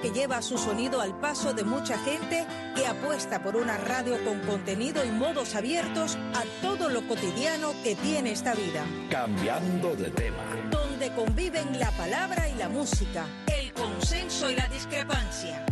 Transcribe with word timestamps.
que 0.00 0.10
lleva 0.10 0.40
su 0.40 0.56
sonido 0.56 1.02
al 1.02 1.20
paso 1.20 1.52
de 1.52 1.64
mucha 1.64 1.98
gente 1.98 2.46
que 2.74 2.86
apuesta 2.86 3.42
por 3.42 3.56
una 3.56 3.76
radio 3.76 4.16
con 4.24 4.40
contenido 4.40 5.04
y 5.04 5.10
modos 5.10 5.54
abiertos 5.54 6.16
a 6.32 6.44
todo 6.62 6.88
lo 6.88 7.06
cotidiano 7.06 7.74
que 7.84 7.94
tiene 7.94 8.32
esta 8.32 8.54
vida. 8.54 8.86
Cambiando 9.10 9.94
de 9.96 10.08
tema. 10.12 10.42
Donde 10.70 11.12
conviven 11.14 11.78
la 11.78 11.90
palabra 11.90 12.48
y 12.48 12.54
la 12.54 12.70
música, 12.70 13.26
el 13.54 13.70
consenso 13.74 14.50
y 14.50 14.54
la 14.54 14.66
discrepancia. 14.68 15.66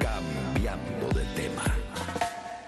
Cambiando 0.00 1.08
de 1.16 1.24
tema. 1.36 1.62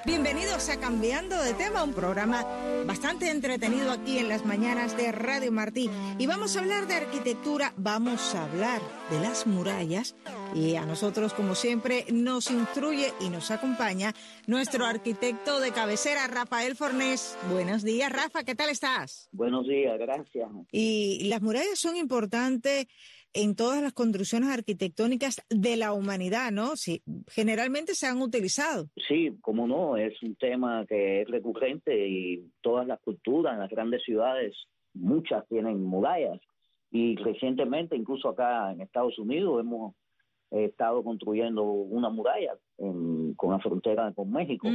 Bienvenidos 0.07 0.69
a 0.69 0.79
Cambiando 0.79 1.37
de 1.43 1.53
Tema, 1.55 1.83
un 1.83 1.95
programa 1.95 2.45
bastante 2.87 3.29
entretenido 3.29 3.91
aquí 3.91 4.19
en 4.19 4.29
las 4.29 4.45
mañanas 4.45 4.97
de 4.97 5.11
Radio 5.11 5.51
Martí. 5.51 5.91
Y 6.17 6.27
vamos 6.27 6.57
a 6.57 6.61
hablar 6.61 6.87
de 6.87 6.95
arquitectura, 6.95 7.73
vamos 7.77 8.35
a 8.37 8.45
hablar 8.45 8.81
de 9.11 9.21
las 9.21 9.49
murallas. 9.49 10.15
Y 10.55 10.75
a 10.75 10.85
nosotros, 10.85 11.33
como 11.33 11.55
siempre, 11.55 12.05
nos 12.13 12.51
instruye 12.51 13.13
y 13.21 13.29
nos 13.29 13.51
acompaña 13.51 14.13
nuestro 14.49 14.85
arquitecto 14.85 15.61
de 15.61 15.71
cabecera, 15.71 16.27
Rafael 16.27 16.75
Fornés. 16.75 17.39
Buenos 17.53 17.85
días, 17.85 18.13
Rafa, 18.13 18.43
¿qué 18.43 18.57
tal 18.57 18.69
estás? 18.69 19.29
Buenos 19.33 19.69
días, 19.69 19.97
gracias. 19.99 20.49
Y 20.73 21.29
las 21.29 21.41
murallas 21.41 21.79
son 21.79 21.97
importantes 21.97 22.89
en 23.33 23.55
todas 23.55 23.81
las 23.81 23.93
construcciones 23.93 24.51
arquitectónicas 24.51 25.41
de 25.49 25.77
la 25.77 25.93
humanidad, 25.93 26.51
¿no? 26.51 26.75
Sí, 26.75 27.03
generalmente 27.29 27.95
se 27.95 28.09
han 28.09 28.21
utilizado. 28.21 28.89
Sí, 29.09 29.31
como 29.41 29.69
no, 29.69 29.97
es 29.97 30.21
un 30.23 30.35
tema 30.35 30.85
que 30.89 31.23
es 31.23 31.29
recurrente 31.29 32.09
y 32.09 32.51
todas 32.61 32.89
las 32.89 32.99
culturas, 33.01 33.55
en 33.55 33.61
las 33.61 33.71
grandes 33.71 34.03
ciudades, 34.03 34.57
muchas 34.95 35.47
tienen 35.47 35.85
murallas. 35.85 36.41
Y 36.91 37.15
recientemente, 37.17 37.95
incluso 37.95 38.29
acá 38.29 38.73
en 38.73 38.81
Estados 38.81 39.17
Unidos, 39.17 39.61
hemos 39.61 39.95
estado 40.51 41.03
construyendo 41.05 41.63
una 41.63 42.11
muralla 42.11 42.57
con 42.77 43.51
la 43.51 43.59
frontera 43.59 44.13
con 44.13 44.31
México. 44.31 44.69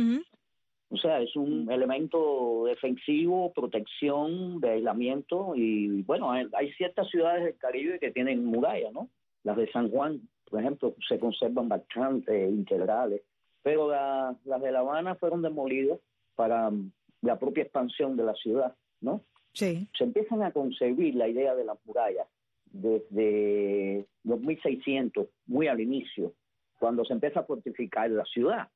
O 0.90 0.98
sea, 0.98 1.20
es 1.20 1.36
un 1.36 1.70
elemento 1.72 2.66
defensivo, 2.68 3.52
protección, 3.54 4.60
de 4.62 4.72
aislamiento 4.72 5.54
y 5.56 6.04
bueno, 6.04 6.32
hay, 6.32 6.72
ciertas 6.78 7.10
ciudades 7.10 7.44
del 7.44 7.58
Caribe 7.58 8.00
que 8.00 8.12
tienen 8.12 8.46
murallas, 8.46 8.94
¿no? 8.94 9.10
Las 9.44 9.58
de 9.58 9.70
San 9.72 9.90
Juan, 9.90 10.22
por 10.50 10.60
ejemplo, 10.60 10.96
se 11.08 11.20
conservan 11.20 11.68
bastante 11.68 12.48
integrales, 12.48 13.22
pero 13.64 13.90
las 13.90 14.62
de 14.62 14.72
La 14.72 14.80
Habana 14.80 15.16
fueron 15.16 15.42
demolidas 15.42 16.00
para 16.36 16.72
la 17.22 17.40
propia 17.40 17.64
expansión 17.64 18.16
de 18.16 18.24
la 18.24 18.34
ciudad, 18.36 18.76
¿no? 19.02 19.22
Sí. 19.54 19.90
Se 19.98 20.04
empiezan 20.04 20.44
a 20.44 20.52
concebir 20.52 21.16
la 21.16 21.28
idea 21.28 21.56
de 21.56 21.66
las 21.66 21.78
murallas 21.86 22.28
desde 22.82 24.06
los 24.24 24.40
1600, 24.40 25.28
muy 25.48 25.68
al 25.68 25.80
inicio, 25.80 26.34
cuando 26.80 27.06
se 27.06 27.14
empieza 27.14 27.42
a 27.42 27.46
fortificar 27.46 28.10
la 28.10 28.26
ciudad 28.26 28.70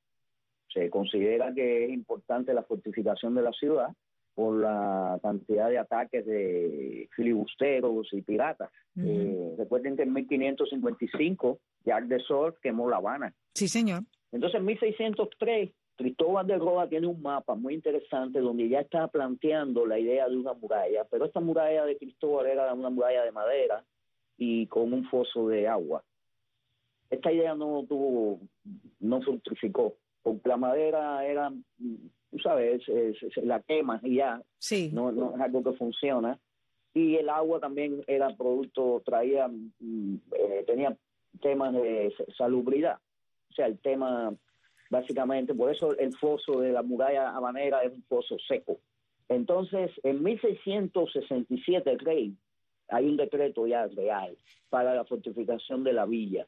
se 0.73 0.89
considera 0.89 1.53
que 1.53 1.85
es 1.85 1.91
importante 1.91 2.53
la 2.53 2.63
fortificación 2.63 3.35
de 3.35 3.41
la 3.41 3.51
ciudad 3.51 3.89
por 4.35 4.55
la 4.55 5.19
cantidad 5.21 5.69
de 5.69 5.79
ataques 5.79 6.25
de 6.25 7.09
filibusteros 7.15 8.07
y 8.13 8.21
piratas. 8.21 8.69
Eh, 8.95 9.55
recuerden 9.57 9.97
que 9.97 10.03
en 10.03 10.13
1555 10.13 11.59
Jack 11.85 12.05
de 12.05 12.19
Sol 12.19 12.55
quemó 12.61 12.89
La 12.89 12.97
Habana. 12.97 13.33
Sí, 13.53 13.67
señor. 13.67 14.03
Entonces 14.31 14.59
en 14.59 14.65
1603 14.65 15.71
Cristóbal 15.97 16.47
de 16.47 16.57
Roda 16.57 16.87
tiene 16.87 17.07
un 17.07 17.21
mapa 17.21 17.55
muy 17.55 17.73
interesante 17.73 18.39
donde 18.39 18.69
ya 18.69 18.79
está 18.79 19.09
planteando 19.09 19.85
la 19.85 19.99
idea 19.99 20.29
de 20.29 20.37
una 20.37 20.53
muralla, 20.53 21.03
pero 21.11 21.25
esta 21.25 21.41
muralla 21.41 21.83
de 21.83 21.97
Cristóbal 21.97 22.47
era 22.47 22.73
una 22.73 22.89
muralla 22.89 23.25
de 23.25 23.33
madera 23.33 23.83
y 24.39 24.65
con 24.65 24.91
un 24.93 25.05
foso 25.09 25.47
de 25.49 25.67
agua. 25.67 26.03
Esta 27.11 27.31
idea 27.31 27.53
no 27.53 27.85
tuvo, 27.87 28.39
no 28.99 29.21
fructificó 29.21 29.95
porque 30.21 30.49
la 30.49 30.57
madera 30.57 31.25
era, 31.25 31.51
tú 32.29 32.39
sabes, 32.41 32.81
la 33.37 33.61
quema 33.61 33.99
y 34.03 34.15
ya, 34.15 34.41
sí. 34.57 34.89
no, 34.93 35.11
no 35.11 35.35
es 35.35 35.41
algo 35.41 35.63
que 35.63 35.73
funciona. 35.73 36.39
Y 36.93 37.15
el 37.15 37.29
agua 37.29 37.59
también 37.59 38.03
era 38.07 38.35
producto, 38.35 39.01
traía, 39.05 39.47
mm, 39.47 40.15
eh, 40.33 40.63
tenía 40.65 40.95
temas 41.41 41.73
de 41.73 42.13
salubridad. 42.37 42.97
O 43.51 43.53
sea, 43.53 43.67
el 43.67 43.79
tema, 43.79 44.33
básicamente, 44.89 45.53
por 45.53 45.71
eso 45.71 45.95
el 45.97 46.15
foso 46.17 46.59
de 46.59 46.71
la 46.71 46.81
muralla 46.81 47.35
habanera 47.35 47.83
es 47.83 47.93
un 47.93 48.03
foso 48.03 48.37
seco. 48.47 48.79
Entonces, 49.29 49.91
en 50.03 50.23
1667, 50.23 51.97
rey, 51.99 52.33
hay 52.89 53.05
un 53.05 53.17
decreto 53.17 53.67
ya 53.67 53.87
real 53.87 54.37
para 54.69 54.93
la 54.93 55.05
fortificación 55.05 55.83
de 55.83 55.93
la 55.93 56.05
villa. 56.05 56.47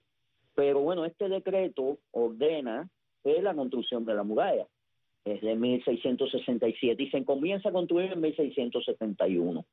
Pero 0.55 0.81
bueno, 0.81 1.05
este 1.05 1.29
decreto 1.29 1.99
ordena 2.11 2.89
es 3.23 3.41
la 3.41 3.53
construcción 3.53 4.05
de 4.05 4.13
la 4.13 4.23
muralla. 4.23 4.67
Es 5.23 5.41
de 5.41 5.55
1667 5.55 7.03
y 7.03 7.09
se 7.11 7.23
comienza 7.23 7.69
a 7.69 7.71
construir 7.71 8.11
en 8.11 8.21
1671. 8.21 9.65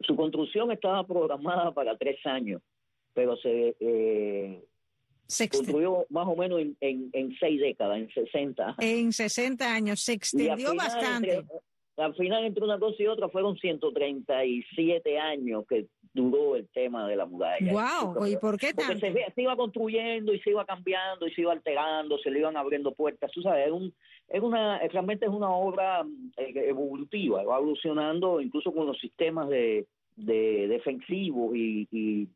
Su 0.00 0.16
construcción 0.16 0.70
estaba 0.70 1.06
programada 1.06 1.72
para 1.72 1.96
tres 1.96 2.18
años, 2.26 2.60
pero 3.14 3.36
se 3.36 3.74
eh, 3.80 4.62
construyó 5.50 6.04
más 6.10 6.28
o 6.28 6.36
menos 6.36 6.60
en, 6.60 6.76
en, 6.80 7.36
seis 7.38 7.60
décadas, 7.60 7.98
en 7.98 8.10
60. 8.10 8.76
En 8.80 9.12
60 9.12 9.72
años, 9.72 10.00
se 10.00 10.12
extendió 10.12 10.74
bastante 10.74 11.44
al 11.96 12.14
final 12.14 12.44
entre 12.44 12.64
una 12.64 12.78
cosa 12.78 13.02
y 13.02 13.06
otra 13.06 13.28
fueron 13.28 13.56
137 13.56 15.18
años 15.18 15.64
que 15.68 15.86
duró 16.12 16.56
el 16.56 16.68
tema 16.68 17.06
de 17.08 17.16
la 17.16 17.26
muralla. 17.26 17.72
Wow, 17.72 18.26
¿y 18.26 18.36
por 18.36 18.58
qué 18.58 18.72
tanto? 18.72 19.00
Porque 19.00 19.32
se, 19.34 19.42
iba 19.42 19.56
construyendo 19.56 20.32
y 20.32 20.40
se 20.40 20.50
iba 20.50 20.64
cambiando 20.64 21.26
y 21.26 21.34
se 21.34 21.42
iba 21.42 21.52
alterando, 21.52 22.18
se 22.18 22.30
le 22.30 22.40
iban 22.40 22.56
abriendo 22.56 22.92
puertas, 22.92 23.30
tú 23.32 23.42
sabes, 23.42 23.66
es, 23.66 23.72
un, 23.72 23.92
es 24.28 24.42
una, 24.42 24.78
realmente 24.88 25.26
es 25.26 25.32
una 25.32 25.50
obra 25.50 26.04
eh, 26.36 26.52
evolutiva, 26.68 27.42
va 27.44 27.58
evolucionando 27.58 28.40
incluso 28.40 28.72
con 28.72 28.86
los 28.86 28.98
sistemas 28.98 29.48
de, 29.48 29.86
de 30.16 30.68
defensivos 30.68 31.54
y, 31.56 31.88
y 31.90 32.28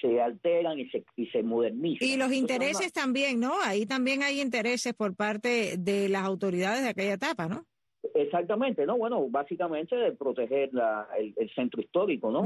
se 0.00 0.20
alteran 0.20 0.78
y 0.78 0.88
se, 0.90 1.04
y 1.16 1.26
se 1.26 1.42
modernizan. 1.42 2.08
Y 2.08 2.16
los 2.16 2.32
intereses 2.32 2.92
también, 2.92 3.38
¿no? 3.38 3.60
Ahí 3.62 3.86
también 3.86 4.22
hay 4.22 4.40
intereses 4.40 4.94
por 4.94 5.14
parte 5.14 5.76
de 5.78 6.08
las 6.08 6.24
autoridades 6.24 6.82
de 6.82 6.88
aquella 6.88 7.14
etapa, 7.14 7.48
¿no? 7.48 7.66
Exactamente, 8.20 8.84
no, 8.84 8.98
bueno, 8.98 9.28
básicamente 9.30 9.96
de 9.96 10.12
proteger 10.12 10.74
la, 10.74 11.08
el, 11.16 11.50
centro 11.54 11.80
histórico, 11.80 12.30
¿no? 12.30 12.44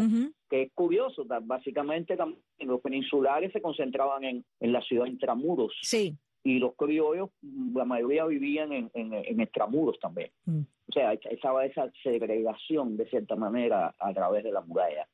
Que 0.49 0.63
es 0.63 0.73
curioso, 0.73 1.27
básicamente 1.43 2.17
los 2.61 2.81
peninsulares 2.81 3.53
se 3.53 3.61
concentraban 3.61 4.23
en, 4.25 4.45
en 4.61 4.73
la 4.73 4.81
ciudad 4.83 5.07
intramuros. 5.07 5.73
Sí. 5.83 6.17
Y 6.45 6.59
los 6.59 6.77
criollos, 6.77 7.31
la 7.75 7.85
mayoría 7.85 8.25
vivían 8.27 8.73
en, 8.73 8.91
en, 8.95 9.41
extramuros 9.41 9.99
también. 9.99 10.31
Mm. 10.45 10.61
O 10.61 10.93
sea, 10.93 11.15
estaba 11.15 11.65
esa 11.65 11.91
segregación 12.03 12.97
de 12.97 13.09
cierta 13.09 13.35
manera 13.35 13.95
a 13.99 14.13
través 14.13 14.45
de 14.45 14.53
la 14.53 14.61
muralla. 14.61 15.09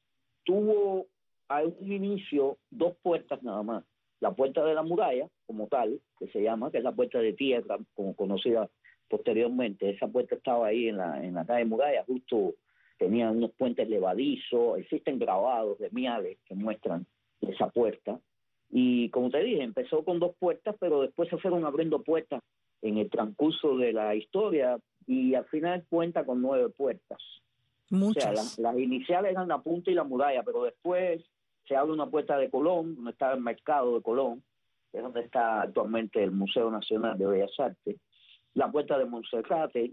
Tuvo 0.45 1.07
a 1.49 1.63
un 1.63 1.93
inicio 1.93 2.59
dos 2.71 2.97
puertas 3.03 3.43
nada 3.43 3.63
más. 3.63 3.85
La 4.19 4.33
puerta 4.33 4.63
de 4.65 4.75
la 4.75 4.83
muralla, 4.83 5.29
como 5.47 5.69
tal, 5.69 6.01
que 6.19 6.29
se 6.29 6.43
llama, 6.43 6.71
que 6.71 6.79
es 6.79 6.85
la 6.85 6.93
puerta 6.93 7.19
de 7.19 7.33
tierra, 7.33 7.79
como 7.95 8.15
conocida 8.15 8.69
posteriormente. 9.11 9.91
Esa 9.91 10.07
puerta 10.07 10.37
estaba 10.37 10.69
ahí 10.69 10.89
en 10.89 10.97
la, 10.97 11.23
en 11.23 11.35
la 11.35 11.45
calle 11.45 11.67
Muralla, 11.67 12.05
justo 12.07 12.55
tenía 12.97 13.31
unos 13.31 13.51
puentes 13.53 13.89
levadizos, 13.89 14.79
existen 14.79 15.19
grabados 15.19 15.79
de 15.79 15.91
miales 15.91 16.39
que 16.47 16.55
muestran 16.55 17.07
esa 17.41 17.69
puerta. 17.69 18.21
Y 18.71 19.11
como 19.11 19.31
te 19.31 19.43
dije, 19.43 19.63
empezó 19.63 20.05
con 20.05 20.21
dos 20.21 20.37
puertas, 20.39 20.77
pero 20.79 21.03
después 21.03 21.29
se 21.29 21.39
fueron 21.39 21.65
abriendo 21.65 22.03
puertas 22.03 22.43
en 22.83 22.99
el 22.99 23.11
transcurso 23.11 23.77
de 23.77 23.93
la 23.93 24.15
historia 24.15 24.79
y 25.07 25.35
al 25.35 25.45
final 25.47 25.85
cuenta 25.89 26.25
con 26.25 26.41
nueve 26.41 26.69
puertas. 26.69 27.19
Muchas. 27.91 28.25
O 28.25 28.37
sea, 28.37 28.63
las, 28.73 28.79
iniciales 28.79 29.33
eran 29.33 29.49
la 29.49 29.59
punta 29.59 29.91
y 29.91 29.95
la 29.95 30.05
muralla, 30.05 30.45
pero 30.45 30.63
después 30.63 31.25
se 31.67 31.75
abre 31.75 31.93
una 31.93 32.09
puerta 32.09 32.39
de 32.39 32.49
Colón, 32.49 32.95
donde 32.95 33.11
está 33.11 33.33
el 33.33 33.41
mercado 33.41 33.97
de 33.97 34.03
Colón, 34.03 34.43
que 34.93 34.99
es 34.99 35.03
donde 35.03 35.23
está 35.23 35.63
actualmente 35.63 36.23
el 36.23 36.31
Museo 36.31 36.71
Nacional 36.71 37.19
de 37.19 37.27
Bellas 37.27 37.59
Artes 37.59 37.97
la 38.55 38.71
puerta 38.71 38.99
de 38.99 39.05
Monserrate, 39.05 39.93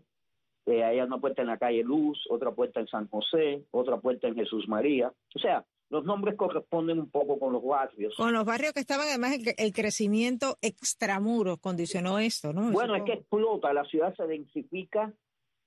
eh, 0.66 0.84
hay 0.84 1.00
una 1.00 1.20
puerta 1.20 1.42
en 1.42 1.48
la 1.48 1.58
calle 1.58 1.84
Luz, 1.84 2.20
otra 2.30 2.52
puerta 2.52 2.80
en 2.80 2.88
San 2.88 3.08
José, 3.08 3.64
otra 3.72 3.98
puerta 3.98 4.28
en 4.28 4.36
Jesús 4.36 4.68
María. 4.68 5.12
O 5.34 5.40
sea, 5.40 5.66
los 5.90 6.04
nombres 6.04 6.36
corresponden 6.36 7.00
un 7.00 7.10
poco 7.10 7.40
con 7.40 7.54
los 7.54 7.64
barrios. 7.64 8.14
Con 8.18 8.34
los 8.34 8.44
barrios 8.44 8.74
que 8.74 8.82
estaban, 8.82 9.08
además, 9.08 9.38
el, 9.58 9.72
crecimiento 9.72 10.58
extramuros 10.62 11.60
condicionó 11.60 12.20
esto, 12.20 12.52
¿no? 12.52 12.72
Bueno, 12.72 12.96
es 12.96 13.04
que 13.04 13.14
explota, 13.14 13.72
la 13.72 13.86
ciudad 13.86 14.14
se 14.16 14.28
densifica 14.28 15.14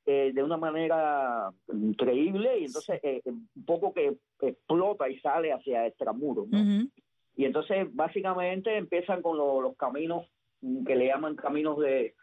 eh, 0.04 0.32
de 0.34 0.42
una 0.42 0.58
manera 0.58 1.50
increíble 1.72 2.58
y 2.58 2.64
entonces 2.64 3.00
eh, 3.02 3.22
un 3.24 3.64
poco 3.64 3.94
que 3.94 4.18
explota 4.42 5.08
y 5.08 5.18
sale 5.20 5.52
hacia 5.52 5.86
extramuros, 5.86 6.48
¿no? 6.48 6.86
Y 7.36 7.46
entonces, 7.46 7.88
básicamente, 7.94 8.76
empiezan 8.76 9.22
con 9.22 9.38
los 9.38 9.74
caminos 9.76 10.26
que 10.86 10.94
le 10.94 11.06
llaman 11.06 11.36
caminos 11.36 11.78
de 11.78 12.14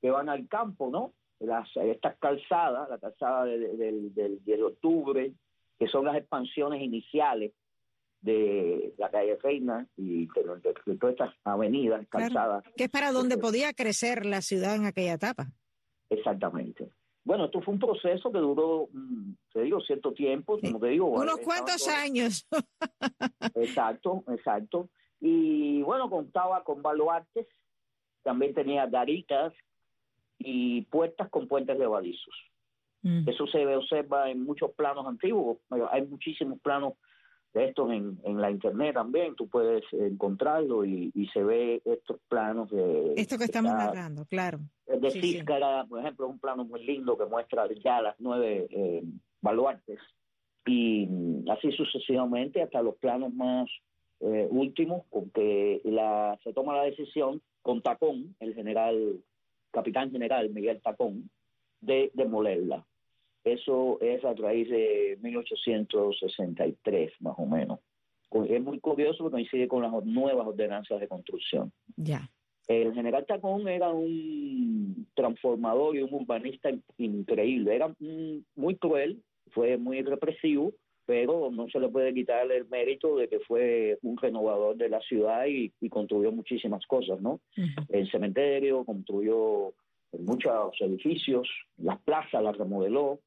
que 0.00 0.10
van 0.10 0.28
al 0.28 0.48
campo, 0.48 0.90
¿no? 0.90 1.12
Las, 1.38 1.68
estas 1.76 2.16
calzadas, 2.18 2.88
la 2.88 2.98
calzada 2.98 3.44
del, 3.44 4.14
del, 4.14 4.44
del, 4.44 4.62
octubre, 4.62 5.32
que 5.78 5.88
son 5.88 6.06
las 6.06 6.16
expansiones 6.16 6.82
iniciales 6.82 7.52
de 8.22 8.94
la 8.96 9.10
calle 9.10 9.36
Reina 9.42 9.86
y 9.96 10.26
de, 10.26 10.96
todas 10.98 11.12
estas 11.12 11.34
avenidas, 11.44 12.06
calzadas. 12.08 12.64
Que 12.76 12.84
es 12.84 12.90
para 12.90 13.12
donde 13.12 13.36
podía 13.36 13.74
crecer 13.74 14.24
la 14.24 14.40
ciudad 14.40 14.76
en 14.76 14.86
aquella 14.86 15.14
etapa. 15.14 15.48
Exactamente. 16.08 16.88
Bueno, 17.24 17.46
esto 17.46 17.60
fue 17.60 17.74
un 17.74 17.80
proceso 17.80 18.30
que 18.30 18.38
duró, 18.38 18.88
mm, 18.92 19.32
te 19.52 19.62
digo, 19.62 19.80
cierto 19.80 20.12
tiempo, 20.12 20.60
como 20.60 20.78
te 20.78 20.88
digo. 20.88 21.08
Unos 21.08 21.38
cuantos 21.38 21.88
años. 21.88 22.46
exacto, 23.56 24.22
exacto. 24.28 24.88
Y 25.20 25.82
bueno, 25.82 26.08
contaba 26.08 26.62
con 26.62 26.82
baluartes, 26.82 27.46
también 28.22 28.54
tenía 28.54 28.86
garitas 28.86 29.52
y 30.38 30.82
puertas 30.82 31.28
con 31.30 31.48
puentes 31.48 31.78
de 31.78 31.86
balizos. 31.86 32.34
Mm. 33.02 33.28
Eso 33.28 33.46
se 33.46 33.64
observa 33.74 34.30
en 34.30 34.42
muchos 34.42 34.72
planos 34.72 35.06
antiguos. 35.06 35.58
Hay 35.90 36.06
muchísimos 36.06 36.58
planos 36.60 36.94
de 37.54 37.64
estos 37.64 37.90
en, 37.90 38.18
en 38.24 38.40
la 38.40 38.50
internet 38.50 38.94
también. 38.94 39.34
Tú 39.34 39.48
puedes 39.48 39.82
encontrarlo 39.92 40.84
y, 40.84 41.12
se 41.32 41.42
ve 41.42 41.82
estos 41.84 42.18
planos 42.28 42.70
de. 42.70 43.14
Esto 43.16 43.38
que 43.38 43.44
estamos 43.44 43.72
narrando, 43.72 44.24
claro. 44.26 44.58
De 44.86 45.10
sí, 45.10 45.42
por 45.88 46.00
ejemplo, 46.00 46.28
un 46.28 46.38
plano 46.38 46.64
muy 46.64 46.84
lindo 46.84 47.16
que 47.16 47.24
muestra 47.24 47.66
ya 47.82 48.02
las 48.02 48.16
nueve 48.18 48.66
eh, 48.70 49.02
baluartes. 49.40 49.98
Y 50.66 51.08
así 51.48 51.70
sucesivamente 51.72 52.60
hasta 52.60 52.82
los 52.82 52.96
planos 52.96 53.32
más 53.32 53.68
eh, 54.20 54.48
últimos, 54.50 55.04
porque 55.10 55.80
la, 55.84 56.38
se 56.42 56.52
toma 56.52 56.76
la 56.76 56.82
decisión 56.84 57.40
con 57.62 57.82
Tacón, 57.82 58.34
el 58.40 58.54
general, 58.54 59.20
capitán 59.76 60.10
general 60.10 60.48
Miguel 60.48 60.80
Tacón, 60.82 61.28
de 61.82 62.10
demolerla. 62.14 62.86
Eso 63.44 64.00
es 64.00 64.24
a 64.24 64.32
raíz 64.32 64.70
de 64.70 65.18
1863, 65.20 67.12
más 67.20 67.34
o 67.36 67.44
menos. 67.44 67.80
Es 68.48 68.62
muy 68.62 68.80
curioso 68.80 69.18
porque 69.18 69.34
coincide 69.34 69.68
con 69.68 69.82
las 69.82 69.92
nuevas 70.04 70.46
ordenanzas 70.46 70.98
de 70.98 71.08
construcción. 71.08 71.70
Ya. 71.94 72.28
El 72.66 72.94
general 72.94 73.26
Tacón 73.26 73.68
era 73.68 73.90
un 73.90 75.06
transformador 75.14 75.94
y 75.94 76.02
un 76.02 76.12
urbanista 76.12 76.70
increíble. 76.96 77.76
Era 77.76 77.94
muy 77.98 78.76
cruel, 78.76 79.22
fue 79.50 79.76
muy 79.76 80.02
represivo, 80.02 80.72
pero 81.06 81.50
no 81.52 81.68
se 81.68 81.78
le 81.78 81.88
puede 81.88 82.12
quitar 82.12 82.50
el 82.50 82.66
mérito 82.66 83.16
de 83.16 83.28
que 83.28 83.38
fue 83.40 83.96
un 84.02 84.16
renovador 84.16 84.76
de 84.76 84.88
la 84.88 85.00
ciudad 85.00 85.46
y, 85.46 85.72
construyó 85.88 86.32
muchísimas 86.32 86.84
cosas, 86.86 87.20
¿no? 87.20 87.40
El 87.88 88.10
cementerio, 88.10 88.84
construyó 88.84 89.72
muchos 90.18 90.80
edificios, 90.80 91.48
las 91.78 91.98
plazas 92.00 92.42
las 92.42 92.58
remodeló, 92.58 93.20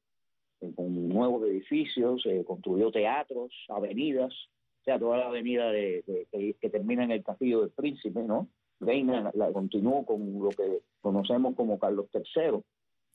con 0.76 1.08
nuevos 1.08 1.48
edificios, 1.48 2.24
eh, 2.26 2.44
construyó 2.46 2.90
teatros, 2.90 3.50
avenidas, 3.68 4.32
o 4.32 4.84
sea, 4.84 4.98
toda 4.98 5.18
la 5.18 5.26
avenida 5.26 5.70
de, 5.72 6.26
que 6.60 6.70
termina 6.70 7.04
en 7.04 7.12
el 7.12 7.24
Castillo 7.24 7.62
del 7.62 7.70
Príncipe, 7.70 8.22
¿no? 8.22 8.48
Reina 8.78 9.30
la, 9.34 9.52
continuó 9.52 10.04
con 10.04 10.42
lo 10.42 10.50
que 10.50 10.80
conocemos 11.00 11.54
como 11.54 11.78
Carlos 11.78 12.06
III. 12.12 12.60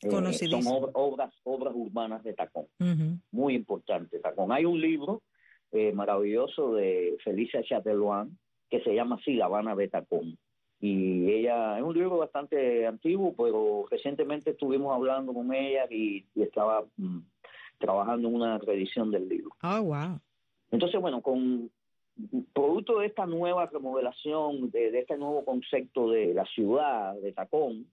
Eh, 0.02 0.10
son 0.10 0.66
obras, 0.94 1.34
obras 1.44 1.74
urbanas 1.76 2.24
de 2.24 2.34
Tacón, 2.34 2.68
muy 3.32 3.56
importante 3.56 4.20
Tacón. 4.20 4.52
Hay 4.52 4.66
un 4.66 4.80
libro 4.80 5.22
eh, 5.72 5.92
maravilloso 5.94 6.74
de 6.76 7.18
Felicia 7.24 7.64
Chateloan 7.64 8.38
que 8.70 8.82
se 8.82 8.94
llama 8.94 9.16
así, 9.16 9.36
La 9.36 9.46
Habana 9.46 9.76
de 9.76 9.88
Tacón. 9.88 10.38
Y 10.80 11.32
ella, 11.32 11.78
es 11.78 11.84
un 11.84 11.94
libro 11.94 12.18
bastante 12.18 12.86
antiguo, 12.86 13.34
pero 13.36 13.86
recientemente 13.90 14.52
estuvimos 14.52 14.94
hablando 14.94 15.34
con 15.34 15.54
ella 15.54 15.86
y, 15.90 16.26
estaba 16.36 16.86
mm, 16.98 17.20
trabajando 17.80 18.28
en 18.28 18.36
una 18.36 18.58
reedición 18.58 19.10
del 19.12 19.28
libro. 19.30 19.52
Oh, 19.64 19.82
wow. 19.82 20.20
Entonces, 20.72 21.00
bueno, 21.00 21.22
con 21.22 21.72
producto 22.54 23.00
de 23.00 23.08
esta 23.08 23.26
nueva 23.26 23.66
remodelación, 23.68 24.70
de, 24.72 24.98
este 25.00 25.18
nuevo 25.18 25.44
concepto 25.44 26.10
de 26.10 26.34
la 26.34 26.46
ciudad, 26.46 27.16
de 27.16 27.32
Tacón, 27.32 27.88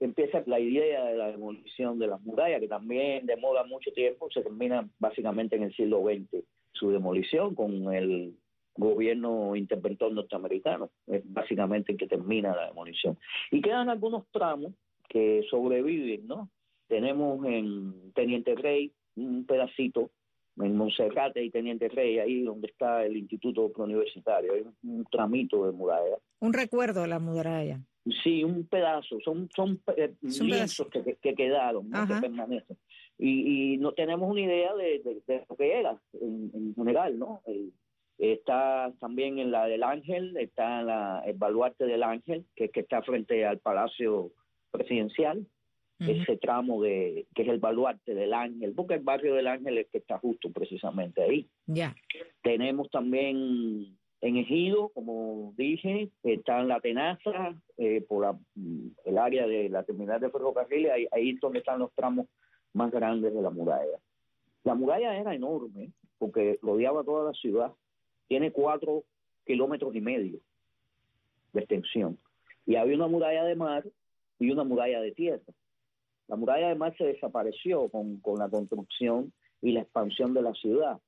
empieza 0.00 0.42
la 0.46 0.58
idea 0.58 1.04
de 1.04 1.16
la 1.16 1.30
demolición 1.30 1.98
de 1.98 2.08
las 2.08 2.20
murallas, 2.22 2.60
que 2.60 2.68
también 2.68 3.26
demora 3.26 3.64
mucho 3.64 3.92
tiempo, 3.92 4.28
se 4.30 4.42
termina 4.42 4.88
básicamente 4.98 5.56
en 5.56 5.64
el 5.64 5.74
siglo 5.74 6.02
XX 6.02 6.42
su 6.72 6.90
demolición 6.90 7.54
con 7.54 7.92
el 7.92 8.34
gobierno 8.76 9.54
interventor 9.56 10.12
norteamericano, 10.12 10.90
es 11.06 11.22
básicamente 11.24 11.92
el 11.92 11.98
que 11.98 12.06
termina 12.06 12.56
la 12.56 12.68
demolición. 12.68 13.18
Y 13.50 13.60
quedan 13.60 13.90
algunos 13.90 14.24
tramos 14.32 14.72
que 15.08 15.44
sobreviven, 15.50 16.26
¿no? 16.26 16.48
Tenemos 16.88 17.44
en 17.46 18.12
Teniente 18.14 18.54
Rey, 18.54 18.92
un 19.16 19.44
pedacito 19.44 20.10
en 20.56 20.76
Monserrate 20.76 21.42
y 21.44 21.50
Teniente 21.50 21.88
Rey, 21.88 22.18
ahí 22.18 22.42
donde 22.42 22.68
está 22.68 23.04
el 23.04 23.16
Instituto 23.16 23.70
Preuniversitario, 23.72 24.52
hay 24.54 24.64
un, 24.82 25.04
tramito 25.10 25.66
de 25.66 25.72
muralla. 25.72 26.16
Un 26.40 26.52
recuerdo 26.52 27.02
de 27.02 27.08
la 27.08 27.18
muralla. 27.18 27.80
Sí, 28.22 28.42
un 28.44 28.66
pedazo, 28.66 29.18
son 29.20 29.48
son, 29.54 29.80
eh, 29.96 30.14
lienzos 30.22 30.88
que, 30.88 31.16
que, 31.20 31.34
quedaron, 31.34 31.90
que 31.90 32.14
permanecen. 32.20 32.78
Y, 33.18 33.74
y, 33.74 33.76
no 33.76 33.92
tenemos 33.92 34.30
una 34.30 34.40
idea 34.40 34.74
de, 34.74 35.02
de, 35.26 35.44
lo 35.48 35.56
que 35.56 35.78
era 35.78 36.00
en, 36.14 36.74
general, 36.74 37.18
¿no? 37.18 37.42
está 38.16 38.92
también 39.00 39.38
en 39.38 39.50
la 39.50 39.66
del 39.66 39.82
Ángel, 39.82 40.36
está 40.38 40.80
en 40.80 40.86
la, 40.86 41.22
el 41.26 41.36
baluarte 41.36 41.84
del 41.86 42.02
Ángel, 42.02 42.46
que, 42.54 42.70
que 42.70 42.80
está 42.80 43.02
frente 43.02 43.44
al 43.46 43.58
Palacio 43.58 44.32
Presidencial 44.70 45.46
ese 46.08 46.36
tramo 46.38 46.82
de 46.82 47.26
que 47.34 47.42
es 47.42 47.48
el 47.48 47.58
baluarte 47.58 48.14
del 48.14 48.32
Ángel, 48.32 48.72
porque 48.74 48.94
el 48.94 49.00
barrio 49.00 49.34
del 49.34 49.46
Ángel 49.46 49.78
es 49.78 49.88
que 49.90 49.98
está 49.98 50.18
justo 50.18 50.50
precisamente 50.50 51.22
ahí. 51.22 51.48
Ya. 51.66 51.94
Tenemos 52.42 52.90
también 52.90 53.98
en 54.22 54.36
Ejido, 54.36 54.90
como 54.90 55.54
dije, 55.56 56.10
está 56.22 56.60
en 56.60 56.68
la 56.68 56.80
Tenaza, 56.80 57.54
eh, 57.78 58.04
por 58.06 58.36
el 59.04 59.18
área 59.18 59.46
de 59.46 59.68
la 59.70 59.82
terminal 59.82 60.20
de 60.20 60.30
ferrocarril, 60.30 60.90
ahí, 60.90 61.06
ahí 61.10 61.30
es 61.30 61.40
donde 61.40 61.60
están 61.60 61.78
los 61.78 61.92
tramos 61.94 62.26
más 62.74 62.90
grandes 62.90 63.32
de 63.32 63.40
la 63.40 63.50
muralla. 63.50 63.98
La 64.64 64.74
muralla 64.74 65.16
era 65.16 65.34
enorme, 65.34 65.90
porque 66.18 66.58
rodeaba 66.60 67.02
toda 67.02 67.24
la 67.24 67.32
ciudad, 67.32 67.72
tiene 68.28 68.52
cuatro 68.52 69.04
kilómetros 69.46 69.94
y 69.94 70.00
medio 70.00 70.38
de 71.52 71.60
extensión. 71.60 72.18
Y 72.66 72.76
había 72.76 72.96
una 72.96 73.08
muralla 73.08 73.44
de 73.44 73.56
mar 73.56 73.84
y 74.38 74.50
una 74.50 74.64
muralla 74.64 75.00
de 75.00 75.12
tierra. 75.12 75.52
La 76.28 76.36
muralla 76.36 76.66
además 76.66 76.94
se 76.98 77.04
desapareció 77.04 77.88
con, 77.88 78.18
con 78.18 78.38
la 78.38 78.48
construcción 78.48 79.32
y 79.62 79.72
la 79.72 79.80
expansión 79.80 80.34
de 80.34 80.42
la 80.42 80.52
ciudad. 80.52 81.00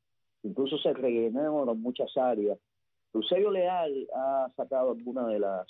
Incluso 0.42 0.78
se 0.78 0.92
rellenaron 0.92 1.80
muchas 1.80 2.16
áreas. 2.16 2.58
Eusebio 3.14 3.50
Leal 3.50 4.08
ha 4.14 4.50
sacado 4.56 4.92
algunas 4.92 5.28
de 5.28 5.38
las 5.38 5.66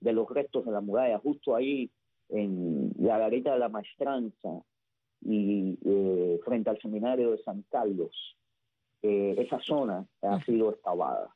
de 0.00 0.12
los 0.12 0.28
restos 0.28 0.66
de 0.66 0.72
la 0.72 0.82
muralla, 0.82 1.18
justo 1.18 1.56
ahí 1.56 1.90
en 2.28 2.92
la 2.98 3.18
garita 3.18 3.54
de 3.54 3.58
la 3.58 3.70
maestranza 3.70 4.62
y 5.22 5.78
eh, 5.84 6.38
frente 6.44 6.68
al 6.70 6.78
seminario 6.80 7.30
de 7.30 7.42
San 7.42 7.62
Carlos. 7.70 8.36
Eh, 9.02 9.34
esa 9.38 9.60
zona 9.60 10.06
ha 10.22 10.44
sido 10.44 10.70
excavada. 10.70 11.34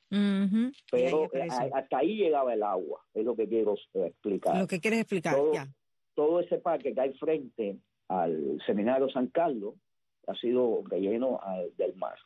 Pero 0.90 1.24
eh, 1.34 1.48
hasta 1.72 1.98
ahí 1.98 2.16
llegaba 2.16 2.54
el 2.54 2.62
agua, 2.62 3.02
es 3.14 3.24
lo 3.24 3.36
que 3.36 3.48
quiero 3.48 3.74
explicar. 3.94 4.58
Lo 4.58 4.66
que 4.66 4.80
quieres 4.80 5.00
explicar, 5.00 5.36
ya 5.52 5.68
todo 6.18 6.40
ese 6.40 6.58
parque 6.58 6.92
que 6.92 7.00
hay 7.00 7.12
frente 7.12 7.78
al 8.08 8.60
Seminario 8.66 9.08
San 9.08 9.28
Carlos 9.28 9.74
ha 10.26 10.34
sido 10.34 10.82
relleno 10.88 11.38
del 11.76 11.94
mar. 11.94 12.16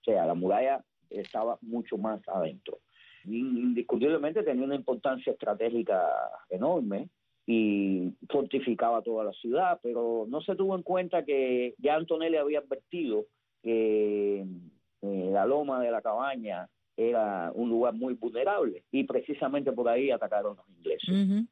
O 0.00 0.04
sea, 0.04 0.24
la 0.24 0.34
muralla 0.34 0.84
estaba 1.20 1.58
mucho 1.62 1.96
más 1.98 2.20
adentro. 2.28 2.78
Indiscutiblemente 3.24 4.42
tenía 4.42 4.64
una 4.64 4.74
importancia 4.74 5.32
estratégica 5.32 6.02
enorme 6.50 7.08
y 7.46 8.12
fortificaba 8.28 9.02
toda 9.02 9.24
la 9.24 9.32
ciudad, 9.32 9.78
pero 9.82 10.26
no 10.28 10.40
se 10.42 10.54
tuvo 10.56 10.76
en 10.76 10.82
cuenta 10.82 11.24
que 11.24 11.74
ya 11.78 11.94
Antonelli 11.94 12.36
había 12.36 12.60
advertido 12.60 13.26
que 13.62 14.40
eh, 14.40 15.30
la 15.32 15.46
loma 15.46 15.80
de 15.80 15.90
la 15.90 16.02
cabaña 16.02 16.68
era 16.96 17.50
un 17.54 17.70
lugar 17.70 17.94
muy 17.94 18.14
vulnerable 18.14 18.84
y 18.92 19.04
precisamente 19.04 19.72
por 19.72 19.88
ahí 19.88 20.10
atacaron 20.10 20.56
los 20.56 20.68
ingleses 20.68 21.48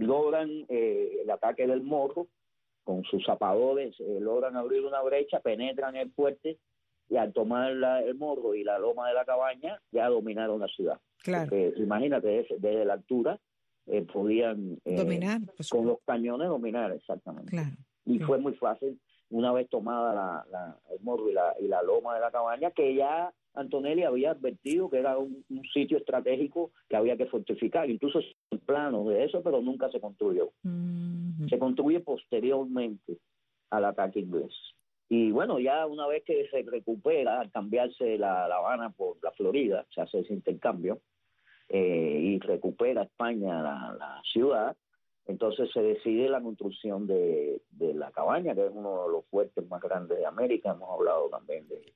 logran 0.00 0.64
eh, 0.68 1.20
el 1.22 1.30
ataque 1.30 1.66
del 1.66 1.82
morro 1.82 2.26
con 2.84 3.04
sus 3.04 3.24
zapadores, 3.24 3.94
eh, 4.00 4.18
logran 4.20 4.56
abrir 4.56 4.84
una 4.84 5.02
brecha, 5.02 5.40
penetran 5.40 5.96
el 5.96 6.10
fuerte 6.12 6.58
y 7.10 7.16
al 7.16 7.32
tomar 7.32 7.72
el 7.72 8.14
morro 8.14 8.54
y 8.54 8.64
la 8.64 8.78
loma 8.78 9.08
de 9.08 9.14
la 9.14 9.24
cabaña 9.24 9.80
ya 9.90 10.08
dominaron 10.08 10.60
la 10.60 10.68
ciudad. 10.68 10.98
Claro. 11.22 11.54
imagínate, 11.76 12.46
desde, 12.58 12.84
la 12.84 12.94
altura 12.94 13.38
eh, 13.86 14.02
podían 14.02 14.78
dominar 14.84 15.40
con 15.68 15.86
los 15.86 15.98
cañones 16.06 16.48
dominar 16.48 16.92
exactamente. 16.92 17.54
Y 18.06 18.20
fue 18.20 18.38
muy 18.38 18.54
fácil 18.54 18.98
una 19.28 19.52
vez 19.52 19.68
tomada 19.68 20.44
la, 20.50 20.78
el 20.90 21.00
morro 21.02 21.28
y 21.28 21.34
la, 21.34 21.54
y 21.60 21.68
la 21.68 21.82
loma 21.82 22.14
de 22.14 22.20
la 22.20 22.30
cabaña 22.30 22.70
que 22.70 22.94
ya 22.94 23.32
Antonelli 23.54 24.04
había 24.04 24.30
advertido 24.30 24.88
que 24.88 24.98
era 24.98 25.18
un, 25.18 25.44
sitio 25.72 25.98
estratégico 25.98 26.70
que 26.88 26.96
había 26.96 27.16
que 27.16 27.26
fortificar, 27.26 27.90
incluso 27.90 28.20
en 28.50 28.58
plano 28.60 29.04
de 29.08 29.24
eso, 29.24 29.42
pero 29.42 29.60
nunca 29.60 29.90
se 29.90 30.00
construyó. 30.00 30.52
Se 31.48 31.58
construye 31.58 32.00
posteriormente 32.00 33.18
al 33.70 33.84
ataque 33.84 34.20
inglés. 34.20 34.52
Y 35.12 35.32
bueno, 35.32 35.58
ya 35.58 35.86
una 35.86 36.06
vez 36.06 36.22
que 36.24 36.48
se 36.50 36.62
recupera, 36.62 37.40
al 37.40 37.50
cambiarse 37.50 38.16
la, 38.16 38.46
la 38.46 38.58
Habana 38.58 38.90
por 38.90 39.16
la 39.24 39.32
Florida, 39.32 39.84
se 39.92 40.00
hace 40.00 40.20
ese 40.20 40.32
intercambio, 40.32 41.00
eh, 41.68 42.20
y 42.22 42.38
recupera 42.38 43.02
España 43.02 43.60
la, 43.60 43.96
la, 43.98 44.22
ciudad, 44.22 44.76
entonces 45.26 45.68
se 45.72 45.82
decide 45.82 46.28
la 46.28 46.40
construcción 46.40 47.08
de, 47.08 47.60
de 47.72 47.92
la 47.92 48.12
cabaña, 48.12 48.54
que 48.54 48.66
es 48.66 48.72
uno 48.72 49.06
de 49.06 49.12
los 49.12 49.26
fuertes 49.26 49.68
más 49.68 49.82
grandes 49.82 50.16
de 50.16 50.26
América, 50.26 50.70
hemos 50.70 50.88
hablado 50.88 51.28
también 51.28 51.66
de, 51.66 51.92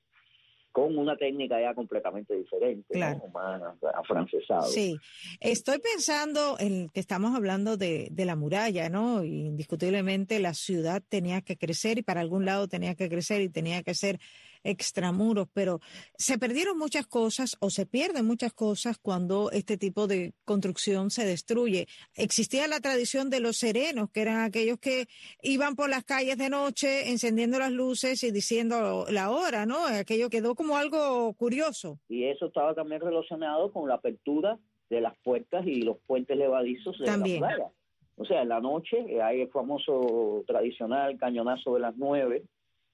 con 0.75 0.97
una 0.97 1.15
técnica 1.15 1.57
ya 1.61 1.73
completamente 1.73 2.35
diferente, 2.35 2.95
Claro. 2.95 3.21
¿no? 3.23 3.29
más 3.29 3.61
afrancesado. 3.95 4.63
Sí, 4.63 4.97
estoy 5.39 5.79
pensando 5.79 6.57
en 6.59 6.89
que 6.89 6.99
estamos 6.99 7.33
hablando 7.33 7.77
de, 7.77 8.09
de 8.11 8.25
la 8.25 8.35
muralla, 8.35 8.89
¿no? 8.89 9.23
Indiscutiblemente 9.23 10.37
la 10.39 10.53
ciudad 10.53 11.01
tenía 11.07 11.39
que 11.41 11.55
crecer 11.55 11.99
y 11.99 12.01
para 12.01 12.19
algún 12.19 12.43
lado 12.43 12.67
tenía 12.67 12.93
que 12.95 13.07
crecer 13.07 13.41
y 13.41 13.47
tenía 13.47 13.83
que 13.83 13.93
ser 13.95 14.19
extramuros, 14.65 15.47
pero 15.53 15.79
se 16.17 16.37
perdieron 16.37 16.77
muchas 16.77 17.07
cosas 17.07 17.55
o 17.61 17.69
se 17.69 17.85
pierden 17.85 18.25
muchas 18.25 18.51
cosas 18.53 18.97
cuando 18.97 19.51
este 19.51 19.77
tipo 19.77 20.07
de 20.07 20.33
construcción 20.43 21.11
se 21.11 21.25
destruye. 21.25 21.87
Existía 22.15 22.67
la 22.67 22.79
tradición 22.79 23.29
de 23.29 23.39
los 23.39 23.57
serenos, 23.57 24.09
que 24.11 24.21
eran 24.21 24.41
aquellos 24.41 24.79
que 24.79 25.07
iban 25.41 25.75
por 25.75 25.89
las 25.89 26.03
calles 26.03 26.37
de 26.37 26.49
noche 26.49 27.09
encendiendo 27.11 27.59
las 27.59 27.71
luces 27.71 28.23
y 28.23 28.31
diciendo 28.31 29.05
la 29.09 29.31
hora, 29.31 29.65
¿no? 29.65 29.85
Aquello 29.85 30.29
quedó 30.29 30.55
como 30.55 30.77
algo 30.77 31.33
curioso. 31.33 31.99
Y 32.09 32.25
eso 32.25 32.47
estaba 32.47 32.73
también 32.73 33.01
relacionado 33.01 33.71
con 33.71 33.87
la 33.87 33.95
apertura 33.95 34.57
de 34.89 35.01
las 35.01 35.15
puertas 35.23 35.65
y 35.65 35.81
los 35.81 35.97
puentes 36.05 36.37
levadizos 36.37 36.97
de 36.99 37.05
También. 37.05 37.41
la 37.41 37.47
muralla. 37.47 37.71
O 38.17 38.25
sea, 38.25 38.41
en 38.41 38.49
la 38.49 38.61
noche 38.61 38.97
eh, 39.09 39.21
hay 39.21 39.41
el 39.41 39.49
famoso 39.49 40.43
tradicional 40.47 41.17
cañonazo 41.17 41.73
de 41.73 41.81
las 41.81 41.97
nueve 41.97 42.43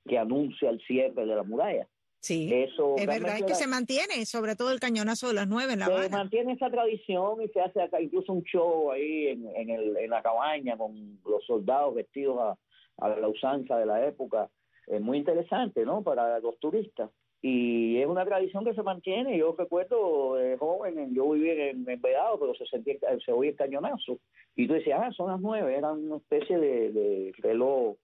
que 0.08 0.18
anuncia 0.18 0.70
el 0.70 0.80
cierre 0.82 1.26
de 1.26 1.36
la 1.36 1.44
muralla. 1.44 1.88
Sí. 2.20 2.54
Eso 2.54 2.96
Es 2.98 3.08
verdad, 3.08 3.36
es 3.38 3.40
que 3.44 3.46
era- 3.46 3.56
se 3.56 3.68
mantiene, 3.68 4.26
sobre 4.26 4.56
todo 4.56 4.72
el 4.72 4.80
cañonazo 4.80 5.28
de 5.30 5.34
las 5.34 5.48
nueve 5.48 5.74
en 5.74 5.80
La 5.80 5.88
se 5.88 5.92
Habana. 5.94 6.18
mantiene 6.18 6.54
esa 6.54 6.70
tradición 6.70 7.42
y 7.42 7.48
se 7.50 7.62
hace 7.62 7.82
acá 7.82 8.00
incluso 8.00 8.32
un 8.32 8.44
show 8.44 8.92
ahí 8.92 9.28
en, 9.30 9.48
en, 9.56 9.70
el, 9.72 9.98
en 9.98 10.10
la 10.12 10.22
cabaña 10.22 10.78
con 10.78 11.20
los 11.26 11.44
soldados 11.46 11.96
vestidos 11.96 12.38
a, 12.40 12.58
a 12.98 13.10
la 13.16 13.28
usanza 13.28 13.78
de 13.78 13.88
la 13.88 14.06
época. 14.06 14.50
Es 14.86 15.02
muy 15.02 15.18
interesante, 15.18 15.84
¿no? 15.84 16.04
Para 16.04 16.40
los 16.40 16.60
turistas. 16.60 17.10
Y 17.44 17.98
es 17.98 18.06
una 18.06 18.24
tradición 18.24 18.66
que 18.66 18.76
se 18.76 18.84
mantiene. 18.84 19.36
Yo 19.36 19.56
recuerdo 19.58 20.36
de 20.36 20.58
joven, 20.58 21.00
en- 21.00 21.16
yo 21.16 21.28
vivía 21.32 21.72
en, 21.72 21.90
en 21.90 22.02
Vedado, 22.02 22.40
pero 22.40 22.54
se 22.54 22.68
sentía 22.68 22.98
se 23.26 23.32
oía 23.32 23.50
el 23.50 23.56
cañonazo. 23.56 24.20
Y 24.56 24.68
tú 24.68 24.74
decías, 24.74 25.00
ah, 25.02 25.12
son 25.12 25.32
las 25.32 25.42
nueve, 25.42 25.76
era 25.76 25.92
una 25.92 26.18
especie 26.18 26.60
de, 26.60 26.92
de 26.92 27.32
reloj 27.40 27.96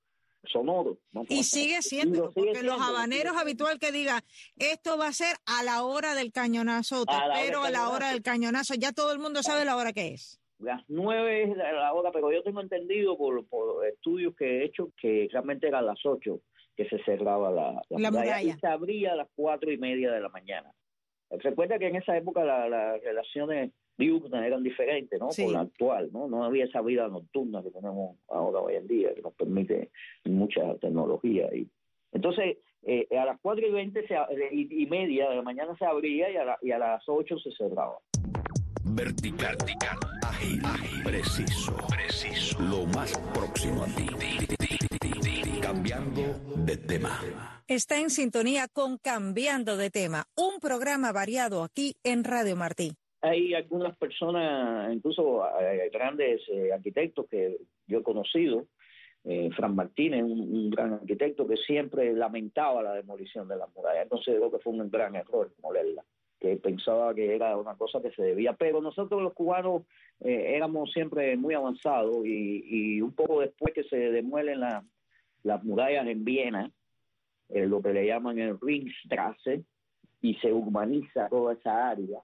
sonoro. 0.43 0.97
¿no? 1.11 1.23
Y 1.29 1.43
sigue 1.43 1.81
siendo, 1.81 2.25
lo 2.25 2.31
sigue 2.31 2.47
porque 2.47 2.63
los 2.63 2.79
habaneros 2.81 3.35
habitual 3.37 3.79
que 3.79 3.91
diga, 3.91 4.21
esto 4.57 4.97
va 4.97 5.07
a 5.07 5.13
ser 5.13 5.35
a 5.45 5.63
la 5.63 5.83
hora 5.83 6.13
del 6.15 6.31
cañonazo, 6.31 7.05
te 7.05 7.13
A 7.13 7.19
la 7.19 7.25
hora 7.25 7.39
espero 7.41 7.63
del 7.63 7.75
a 7.75 7.77
la 7.79 7.89
hora 7.89 7.91
cañonazo. 7.99 8.13
del 8.13 8.23
cañonazo, 8.23 8.73
ya 8.75 8.91
todo 8.93 9.11
el 9.11 9.19
mundo 9.19 9.43
sabe 9.43 9.65
la 9.65 9.75
hora 9.75 9.93
que 9.93 10.13
es. 10.13 10.39
las 10.59 10.81
nueve 10.87 11.43
es 11.43 11.57
la 11.57 11.93
hora, 11.93 12.11
pero 12.11 12.31
yo 12.31 12.41
tengo 12.43 12.61
entendido 12.61 13.17
por, 13.17 13.45
por 13.47 13.85
estudios 13.87 14.35
que 14.35 14.45
he 14.61 14.65
hecho 14.65 14.91
que 14.99 15.27
realmente 15.31 15.67
era 15.67 15.79
a 15.79 15.83
las 15.83 15.99
ocho 16.05 16.41
que 16.75 16.87
se 16.89 17.03
cerraba 17.03 17.49
la, 17.51 17.81
La 17.89 18.11
muralla. 18.11 18.41
y 18.41 18.51
se 18.59 18.67
abría 18.67 19.13
a 19.13 19.15
las 19.15 19.27
cuatro 19.35 19.71
y 19.71 19.77
media 19.77 20.11
de 20.11 20.19
la 20.21 20.29
mañana. 20.29 20.71
Recuerda 21.29 21.77
que 21.77 21.87
en 21.87 21.95
esa 21.97 22.15
época 22.15 22.43
la- 22.43 22.69
las 22.69 23.01
relaciones 23.03 23.71
diurnas 23.97 24.43
eran 24.45 24.63
diferentes, 24.63 25.19
¿no? 25.19 25.31
Sí. 25.31 25.43
Por 25.43 25.53
la 25.53 25.61
actual, 25.61 26.09
¿no? 26.13 26.27
No 26.27 26.43
había 26.43 26.65
esa 26.65 26.81
vida 26.81 27.07
nocturna 27.07 27.63
que 27.63 27.71
tenemos 27.71 28.15
ahora 28.27 28.59
hoy 28.59 28.75
en 28.75 28.87
día, 28.87 29.13
que 29.15 29.21
nos 29.21 29.33
permite 29.33 29.89
mucha 30.25 30.75
tecnología. 30.75 31.47
y 31.55 31.67
Entonces, 32.11 32.57
eh, 32.83 33.07
a 33.17 33.25
las 33.25 33.39
cuatro 33.41 33.67
y 33.67 33.71
veinte 33.71 34.07
se 34.07 34.15
a- 34.15 34.27
y, 34.51 34.83
y 34.83 34.85
media 34.85 35.29
de 35.29 35.35
la 35.37 35.41
mañana 35.41 35.75
se 35.77 35.85
abría 35.85 36.29
y 36.31 36.35
a, 36.37 36.45
la- 36.45 36.59
y 36.61 36.71
a 36.71 36.77
las 36.79 37.03
ocho 37.07 37.37
se 37.39 37.51
cerraba. 37.51 37.97
Vertical, 38.89 39.57
vertical, 39.57 39.97
ágil, 40.25 40.61
ágil, 40.63 41.03
preciso, 41.03 41.75
preciso, 41.89 42.57
lo 42.61 42.85
más 42.85 43.11
próximo 43.33 43.83
a 43.83 43.87
ti. 43.87 44.07
Cambiando 45.61 46.21
de 46.65 46.77
tema. 46.77 47.19
Está 47.67 47.99
en 47.99 48.09
sintonía 48.09 48.67
con 48.71 48.97
Cambiando 48.97 49.75
de 49.75 49.89
tema, 49.89 50.25
un 50.35 50.59
programa 50.61 51.11
variado 51.11 51.63
aquí 51.63 51.95
en 52.03 52.23
Radio 52.23 52.55
Martí. 52.55 52.93
Hay 53.21 53.53
algunas 53.53 53.97
personas, 53.97 54.93
incluso 54.93 55.45
eh, 55.59 55.89
grandes 55.91 56.41
eh, 56.49 56.71
arquitectos 56.71 57.27
que 57.27 57.57
yo 57.87 57.99
he 57.99 58.03
conocido, 58.03 58.67
eh, 59.23 59.49
Fran 59.55 59.75
Martínez, 59.75 60.23
un, 60.23 60.69
gran 60.69 60.93
arquitecto 60.93 61.47
que 61.47 61.57
siempre 61.57 62.13
lamentaba 62.13 62.81
la 62.81 62.93
demolición 62.93 63.47
de 63.47 63.57
las 63.57 63.73
murallas. 63.75 64.07
Creo 64.23 64.51
que 64.51 64.59
fue 64.59 64.73
un 64.73 64.89
gran 64.89 65.15
error 65.15 65.51
demolerla, 65.55 66.03
que 66.39 66.55
pensaba 66.57 67.13
que 67.13 67.35
era 67.35 67.57
una 67.57 67.75
cosa 67.75 68.01
que 68.01 68.11
se 68.11 68.23
debía. 68.23 68.53
Pero 68.53 68.81
nosotros 68.81 69.21
los 69.21 69.33
cubanos 69.33 69.83
eh, 70.21 70.53
éramos 70.55 70.91
siempre 70.91 71.35
muy 71.35 71.55
avanzados 71.55 72.25
y, 72.25 72.63
y 72.65 73.01
un 73.01 73.13
poco 73.13 73.41
después 73.41 73.73
que 73.73 73.83
se 73.83 73.97
demuelen 73.97 74.61
la- 74.61 74.85
las 75.43 75.63
murallas 75.63 76.07
en 76.07 76.25
Viena, 76.25 76.71
lo 77.49 77.81
que 77.81 77.93
le 77.93 78.05
llaman 78.05 78.37
el 78.39 78.59
Ringstrasse, 78.59 79.63
y 80.21 80.33
se 80.35 80.51
urbaniza 80.51 81.29
toda 81.29 81.53
esa 81.53 81.89
área, 81.89 82.19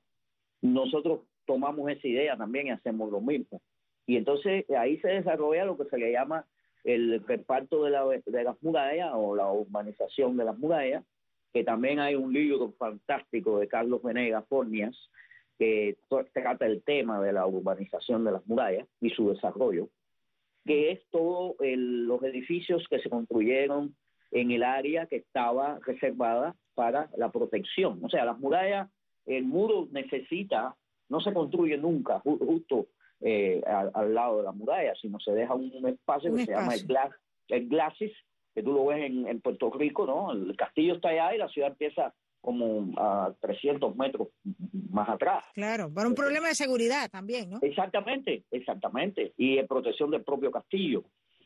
nosotros 0.63 1.21
tomamos 1.45 1.91
esa 1.91 2.07
idea 2.07 2.37
también 2.37 2.67
y 2.67 2.71
hacemos 2.71 3.11
lo 3.11 3.21
mismo. 3.21 3.61
Y 4.07 4.17
entonces 4.17 4.65
ahí 4.71 4.97
se 4.99 5.09
desarrolla 5.09 5.65
lo 5.65 5.77
que 5.77 5.85
se 5.85 5.97
le 5.97 6.11
llama 6.11 6.45
el 6.83 7.23
reparto 7.25 7.83
de, 7.83 7.91
la- 7.91 8.05
de 8.05 8.43
las 8.43 8.61
murallas 8.63 9.11
o 9.13 9.35
la 9.35 9.51
urbanización 9.51 10.35
de 10.35 10.45
las 10.45 10.57
murallas, 10.57 11.03
que 11.53 11.63
también 11.63 11.99
hay 11.99 12.15
un 12.15 12.33
libro 12.33 12.71
fantástico 12.77 13.59
de 13.59 13.67
Carlos 13.67 14.01
Venegas 14.01 14.45
Fornias 14.49 14.97
que 15.59 15.97
trata 16.33 16.65
el 16.65 16.81
tema 16.81 17.21
de 17.21 17.31
la 17.31 17.45
urbanización 17.45 18.23
de 18.25 18.31
las 18.31 18.45
murallas 18.47 18.87
y 18.99 19.11
su 19.11 19.29
desarrollo, 19.29 19.87
que 20.65 20.91
es 20.91 21.01
todos 21.11 21.55
los 21.59 22.23
edificios 22.23 22.87
que 22.89 22.99
se 22.99 23.09
construyeron 23.09 23.95
en 24.31 24.51
el 24.51 24.63
área 24.63 25.05
que 25.05 25.17
estaba 25.17 25.79
reservada 25.85 26.55
para 26.73 27.09
la 27.17 27.31
protección. 27.31 27.99
O 28.03 28.09
sea, 28.09 28.25
las 28.25 28.39
murallas, 28.39 28.89
el 29.25 29.43
muro 29.45 29.87
necesita, 29.91 30.75
no 31.09 31.19
se 31.21 31.33
construye 31.33 31.77
nunca 31.77 32.21
ju- 32.23 32.39
justo 32.39 32.87
eh, 33.21 33.61
al, 33.65 33.91
al 33.93 34.13
lado 34.13 34.37
de 34.37 34.43
la 34.43 34.51
muralla, 34.51 34.93
sino 35.01 35.19
se 35.19 35.31
deja 35.31 35.53
un, 35.53 35.71
un 35.73 35.87
espacio 35.87 36.31
Un 36.31 36.37
que 36.37 36.45
se 36.45 36.51
llama 36.51 36.73
el, 36.73 36.81
espacio. 36.81 36.87
glas, 36.87 37.15
el 37.49 37.67
glacis, 37.69 38.11
que 38.53 38.61
tú 38.63 38.73
lo 38.73 38.85
ves 38.85 39.03
en, 39.05 39.27
en 39.27 39.41
Puerto 39.41 39.71
Rico, 39.71 40.05
¿no? 40.05 40.31
El 40.31 40.55
castillo 40.55 40.95
está 40.95 41.09
allá 41.09 41.33
y 41.35 41.37
la 41.39 41.47
ciudad 41.49 41.69
empieza 41.71 42.13
como 42.41 42.91
a 42.99 43.33
300 43.39 43.95
metros 43.95 44.27
más 44.91 45.07
atrás. 45.07 45.45
Claro, 45.53 45.89
para 45.93 46.09
un 46.09 46.13
problema 46.15 46.49
de 46.49 46.55
seguridad 46.55 47.09
también, 47.09 47.49
¿no? 47.49 47.59
Exactamente, 47.61 48.43
exactamente. 48.51 49.33
Y 49.37 49.57
en 49.57 49.67
protección 49.67 50.11
del 50.11 50.23
propio 50.25 50.51
castillo. 50.51 51.03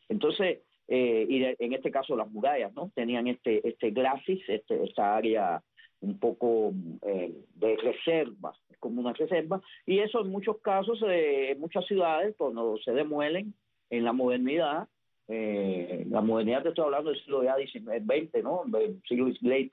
Entonces, 0.09 0.61
eh, 0.87 1.25
y 1.29 1.39
de- 1.39 1.55
en 1.59 1.73
este 1.73 1.91
caso 1.91 2.15
las 2.15 2.29
murallas, 2.31 2.73
¿no? 2.73 2.89
Tenían 2.95 3.27
este 3.27 3.67
este 3.67 3.91
glacis, 3.91 4.41
este, 4.47 4.83
esta 4.85 5.15
área 5.15 5.61
un 6.01 6.19
poco 6.19 6.73
eh, 7.01 7.33
de 7.55 7.77
reserva, 7.77 8.53
es 8.69 8.77
como 8.77 9.01
una 9.01 9.13
reserva, 9.13 9.61
y 9.85 9.99
eso 9.99 10.21
en 10.21 10.29
muchos 10.29 10.57
casos, 10.59 11.01
eh, 11.07 11.51
en 11.51 11.59
muchas 11.59 11.85
ciudades, 11.85 12.35
cuando 12.37 12.77
se 12.77 12.91
demuelen 12.91 13.53
en 13.89 14.03
la 14.03 14.13
modernidad, 14.13 14.87
eh, 15.27 16.05
la 16.09 16.21
modernidad 16.21 16.63
te 16.63 16.69
estoy 16.69 16.85
hablando 16.85 17.09
del 17.09 17.19
siglo 17.19 17.43
ya 17.43 17.57
19, 17.57 18.01
20, 18.03 18.43
¿no? 18.43 18.63
El 18.79 19.01
siglo 19.07 19.27
late, 19.41 19.71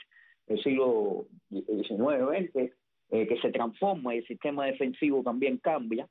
el 0.49 0.63
siglo 0.63 1.27
19, 1.51 2.25
20, 2.25 2.73
eh, 3.11 3.27
que 3.27 3.41
se 3.41 3.51
transforma 3.51 4.15
y 4.15 4.19
el 4.19 4.27
sistema 4.27 4.67
defensivo 4.67 5.23
también 5.23 5.59
cambia, 5.59 6.09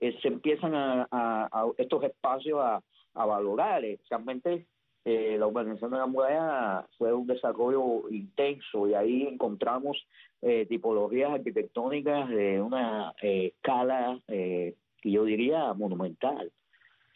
se 0.00 0.28
empiezan 0.28 0.72
a, 0.74 1.66
estos 1.76 2.02
espacios 2.04 2.58
a, 2.58 2.82
a 3.14 3.26
valorar. 3.26 3.82
Realmente 4.08 4.66
eh, 5.04 5.36
la 5.38 5.46
urbanización 5.46 5.90
de 5.92 5.98
la 5.98 6.06
muralla 6.06 6.86
fue 6.98 7.12
un 7.12 7.26
desarrollo 7.26 8.08
intenso 8.10 8.88
y 8.88 8.94
ahí 8.94 9.22
encontramos 9.22 9.96
eh, 10.42 10.66
tipologías 10.66 11.30
arquitectónicas 11.32 12.28
de 12.28 12.60
una 12.60 13.14
eh, 13.22 13.52
escala 13.54 14.20
eh, 14.28 14.74
que 15.00 15.10
yo 15.10 15.24
diría 15.24 15.72
monumental, 15.74 16.52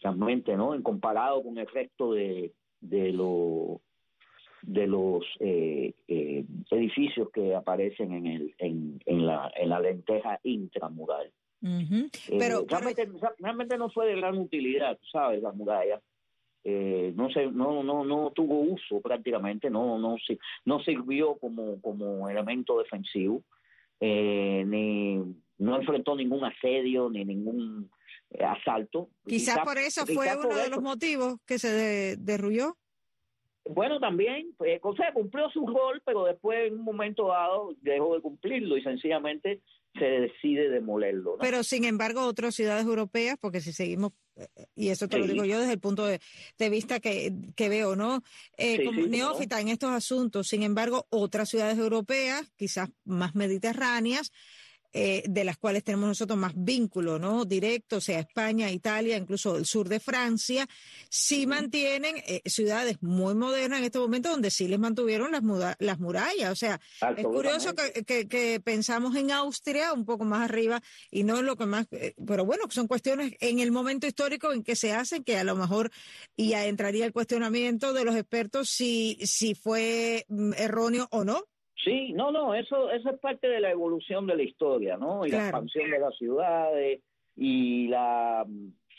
realmente, 0.03 0.57
¿no? 0.57 0.75
En 0.75 0.83
comparado 0.83 1.43
con 1.43 1.59
el 1.59 1.67
resto 1.67 2.13
de, 2.15 2.53
de 2.81 3.13
los 3.13 3.81
de 4.63 4.87
los 4.87 5.23
eh, 5.41 5.93
eh, 6.09 6.45
edificios 6.71 7.29
que 7.31 7.55
aparecen 7.55 8.13
en 8.15 8.27
el 8.27 8.55
en, 8.59 8.99
en 9.05 9.27
la 9.27 9.53
en 9.57 9.69
la 9.69 9.81
lenteja 9.81 10.41
intramural. 10.43 11.31
Pero, 12.29 12.39
pero- 12.39 12.67
realmente, 12.69 13.09
realmente 13.39 13.77
no 13.79 13.91
fue 13.91 14.07
de 14.07 14.17
gran 14.17 14.39
utilidad, 14.39 14.99
sabes, 15.13 15.43
la 15.43 15.53
muralla. 15.53 16.01
Eh, 16.67 17.13
no 17.15 17.29
se, 17.31 17.47
no, 17.49 17.83
no, 17.83 18.05
no 18.05 18.31
tuvo 18.35 18.61
uso 18.61 19.01
prácticamente, 19.03 19.69
no, 19.69 19.99
no, 19.99 20.17
no 20.65 20.81
sirvió 20.81 21.37
como, 21.37 21.79
como 21.83 22.29
elemento 22.31 22.79
defensivo, 22.79 23.43
eh, 24.01 24.65
ni 24.67 25.17
no 25.59 25.77
enfrentó 25.77 26.17
ningún 26.17 26.43
asedio 26.45 27.11
ni 27.11 27.25
ningún 27.25 27.91
eh, 28.31 28.43
asalto. 28.45 29.11
quizás 29.27 29.57
Quizá- 29.57 29.65
por 29.65 29.77
eso 29.79 30.07
fue 30.07 30.27
uno 30.37 30.49
de 30.55 30.63
eso. 30.63 30.71
los 30.71 30.83
motivos 30.83 31.37
que 31.47 31.59
se 31.59 31.69
de- 31.71 32.17
derrulló. 32.17 32.77
Bueno, 33.67 33.99
también, 34.01 34.49
pues, 34.59 34.79
o 34.83 34.95
sea, 34.97 35.13
cumplió 35.15 35.49
su 35.51 35.67
rol, 35.67 36.03
pero 36.05 36.25
después 36.25 36.67
en 36.69 36.75
un 36.79 36.85
momento 36.85 37.29
dado 37.29 37.75
dejó 37.81 38.15
de 38.15 38.21
cumplirlo 38.21 38.77
y 38.77 38.83
sencillamente 38.83 39.61
se 39.99 40.05
decide 40.05 40.69
demolerlo. 40.71 41.33
¿no? 41.33 41.39
Pero 41.39 41.63
sin 41.63 41.85
embargo, 41.85 42.23
otras 42.27 42.55
ciudades 42.55 42.85
europeas, 42.85 43.37
porque 43.41 43.61
si 43.61 43.73
seguimos, 43.73 44.13
eh, 44.37 44.47
y 44.75 44.89
eso 44.89 45.09
te 45.09 45.19
lo 45.19 45.27
digo 45.27 45.45
yo 45.45 45.61
desde 45.61 45.75
el 45.75 45.81
punto 45.81 46.05
de, 46.07 46.21
de 46.59 46.71
vista 46.71 47.01
que, 47.01 47.33
que, 47.55 47.69
veo, 47.69 47.97
¿no? 47.97 48.23
Eh, 48.57 48.79
Sí, 48.79 48.85
como 48.85 49.05
sí, 49.05 49.09
neófita 49.09 49.61
en 49.61 49.69
estos 49.69 49.91
asuntos, 49.91 50.49
sin 50.49 50.63
embargo, 50.63 51.07
otras 51.11 51.49
ciudades 51.49 51.79
europeas, 51.79 52.51
quizás 52.57 52.91
más 53.05 53.35
mediterráneas, 53.35 54.33
eh, 54.97 55.25
de 55.29 55.45
las 55.45 55.59
cuales 55.59 55.83
tenemos 55.83 56.07
nosotros 56.09 56.39
más 56.39 56.53
vínculo, 56.57 57.19
¿no? 57.19 57.45
Directo, 57.45 58.01
sea 58.01 58.21
España, 58.21 58.71
Italia, 58.71 59.17
incluso 59.17 59.57
el 59.57 59.67
sur 59.67 59.89
de 59.89 59.99
Francia, 60.01 60.67
sí 61.11 61.47
mantienen 61.47 62.17
eh, 62.27 62.41
ciudades 62.47 62.99
muy 63.03 63.35
modernas 63.35 63.81
en 63.81 63.85
este 63.87 63.99
momento 63.99 64.31
donde 64.31 64.51
sí 64.53 64.69
les 64.69 64.79
mantuvieron 64.79 65.33
las, 65.33 65.43
muda- 65.43 65.77
las 65.81 65.99
murallas. 65.99 66.53
O 66.53 66.57
sea, 66.57 66.81
es 67.21 67.27
curioso 67.35 67.75
que, 67.75 68.05
que- 68.05 68.29
que 68.29 68.61
pensamos 68.61 69.17
en 69.17 69.33
Austria 69.33 69.93
un 69.93 70.05
poco 70.05 70.25
más 70.25 70.43
arriba 70.49 70.81
y 71.11 71.25
no 71.25 71.43
lo 71.43 71.57
que 71.57 71.67
más, 71.67 71.87
eh, 71.91 72.15
pero 72.27 72.45
bueno, 72.45 72.65
son 72.71 72.87
cuestiones 72.87 73.35
en 73.41 73.59
el 73.59 73.73
momento 73.73 74.07
histórico 74.07 74.53
en 74.53 74.63
que 74.63 74.77
se 74.77 74.93
hacen 74.93 75.25
que 75.25 75.37
a 75.37 75.45
lo 75.45 75.57
mejor 75.57 75.91
ya 76.37 76.67
entraría 76.67 77.05
el 77.05 77.13
cuestionamiento 77.13 77.93
de 77.93 78.05
los 78.05 78.15
expertos 78.15 78.69
si, 78.71 79.19
si 79.25 79.57
fue 79.57 80.25
mm, 80.29 80.53
erróneo 80.57 81.09
o 81.11 81.25
no. 81.25 81.43
Sí, 81.85 82.13
no, 82.15 82.31
no, 82.33 82.55
eso, 82.55 82.91
eso 82.91 83.11
es 83.11 83.19
parte 83.21 83.47
de 83.49 83.61
la 83.61 83.71
evolución 83.71 84.27
de 84.27 84.37
la 84.37 84.43
historia, 84.43 84.97
¿no? 84.97 85.27
Y 85.27 85.31
la 85.31 85.39
expansión 85.49 85.91
de 85.91 85.99
las 85.99 86.17
ciudades 86.17 87.01
y 87.37 87.89
la 87.89 88.47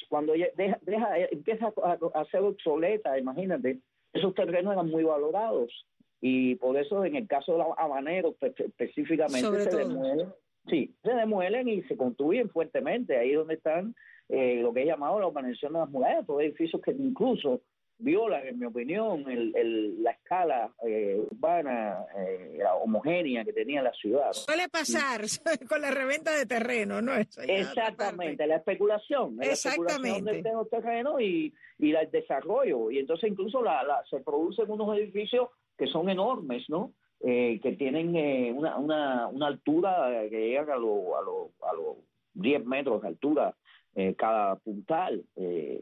cuando 0.09 0.33
deja, 0.33 0.77
deja- 0.83 1.17
empieza 1.31 1.73
a, 1.83 1.97
a 2.19 2.25
ser 2.25 2.41
obsoleta, 2.41 3.17
imagínate, 3.17 3.79
esos 4.13 4.33
terrenos 4.35 4.73
eran 4.73 4.89
muy 4.89 5.03
valorados 5.03 5.85
y 6.21 6.55
por 6.55 6.77
eso 6.77 7.03
en 7.05 7.15
el 7.15 7.27
caso 7.27 7.53
de 7.53 7.57
los 7.59 7.67
habaneros 7.77 8.35
pues, 8.39 8.53
específicamente 8.59 9.47
Sobre 9.47 9.63
se 9.63 9.69
todo. 9.71 9.79
demuelen, 9.79 10.33
sí, 10.67 10.93
se 11.03 11.11
demuelen 11.13 11.67
y 11.69 11.81
se 11.83 11.97
construyen 11.97 12.49
fuertemente, 12.49 13.17
ahí 13.17 13.31
donde 13.33 13.55
están 13.55 13.95
eh, 14.29 14.59
lo 14.61 14.73
que 14.73 14.83
he 14.83 14.85
llamado 14.85 15.19
la 15.19 15.27
urbanización 15.27 15.73
de 15.73 15.79
las 15.79 15.89
murallas, 15.89 16.25
todos 16.25 16.41
edificios 16.41 16.81
que 16.81 16.91
incluso 16.91 17.61
violan, 17.97 18.45
en 18.47 18.59
mi 18.59 18.65
opinión, 18.65 19.29
el, 19.29 19.55
el- 19.55 20.03
la 20.03 20.11
escala 20.11 20.71
eh, 20.85 21.17
urbana 21.31 22.05
eh, 22.17 22.59
homogénea 22.81 23.43
que 23.45 23.53
tenía 23.53 23.81
la 23.81 23.91
ciudad. 23.93 24.27
¿no? 24.27 24.33
Suele 24.33 24.67
pasar 24.69 25.21
con 25.69 25.81
la 25.81 25.91
reventa 25.91 26.31
de 26.37 26.45
terreno, 26.45 27.01
¿no? 27.01 27.13
Eso 27.15 27.41
Exactamente, 27.41 28.45
la 28.47 28.57
especulación, 28.57 29.37
la 29.37 29.45
especulación 29.45 30.05
Exactamente. 30.05 30.41
de 30.49 30.53
los 30.53 30.69
terrenos 30.69 31.21
y, 31.21 31.53
y 31.79 31.93
el 31.95 32.11
desarrollo. 32.11 32.91
Y 32.91 32.99
entonces 32.99 33.29
incluso 33.29 33.61
la, 33.63 33.83
la- 33.83 34.03
se 34.09 34.19
producen 34.19 34.69
unos 34.69 34.97
edificios 34.97 35.49
que 35.77 35.87
son 35.87 36.09
enormes, 36.09 36.63
¿no? 36.69 36.91
Eh, 37.21 37.59
que 37.63 37.71
tienen 37.73 38.15
eh, 38.15 38.51
una, 38.53 38.77
una, 38.77 39.27
una 39.27 39.47
altura 39.47 40.09
que 40.29 40.49
llegan 40.49 40.69
a 40.69 40.75
los 40.75 40.99
a 41.17 41.21
lo, 41.21 41.51
a 41.67 41.73
los 41.73 41.95
10 42.33 42.65
metros 42.65 43.01
de 43.01 43.07
altura 43.07 43.55
eh, 43.95 44.13
cada 44.15 44.55
puntal. 44.57 45.23
Eh, 45.35 45.79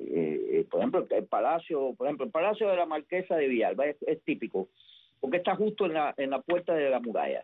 eh, 0.52 0.68
por 0.70 0.80
ejemplo, 0.80 1.06
el 1.10 1.26
palacio, 1.26 1.94
por 1.96 2.08
ejemplo, 2.08 2.26
el 2.26 2.32
palacio 2.32 2.70
de 2.70 2.76
la 2.78 2.86
Marquesa 2.86 3.36
de 3.36 3.48
Villalba 3.48 3.88
es, 3.88 3.98
es 4.08 4.22
típico, 4.24 4.70
porque 5.20 5.38
está 5.38 5.56
justo 5.56 5.86
en 5.86 5.94
la, 5.94 6.14
en 6.18 6.30
la 6.30 6.42
puerta 6.42 6.74
de 6.74 6.90
la 6.90 7.00
muralla. 7.00 7.44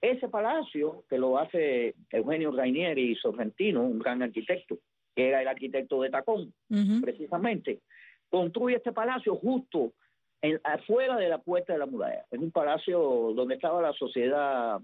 Ese 0.00 0.28
palacio, 0.28 1.04
que 1.08 1.16
lo 1.18 1.38
hace 1.38 1.94
Eugenio 2.10 2.50
Rainieri 2.50 3.14
Sorrentino, 3.16 3.82
un 3.82 3.98
gran 4.00 4.22
arquitecto, 4.22 4.78
que 5.14 5.28
era 5.28 5.42
el 5.42 5.48
arquitecto 5.48 6.00
de 6.02 6.10
Tacón, 6.10 6.52
precisamente, 7.02 7.80
construye 8.28 8.76
este 8.76 8.92
palacio 8.92 9.34
justo 9.36 9.92
en- 10.40 10.60
afuera 10.64 11.16
de 11.16 11.28
la 11.28 11.38
puerta 11.38 11.72
de 11.74 11.78
la 11.78 11.86
muralla. 11.86 12.24
Es 12.30 12.38
un 12.40 12.50
palacio 12.50 12.98
donde 13.34 13.54
estaba 13.54 13.80
la 13.82 13.92
sociedad 13.92 14.80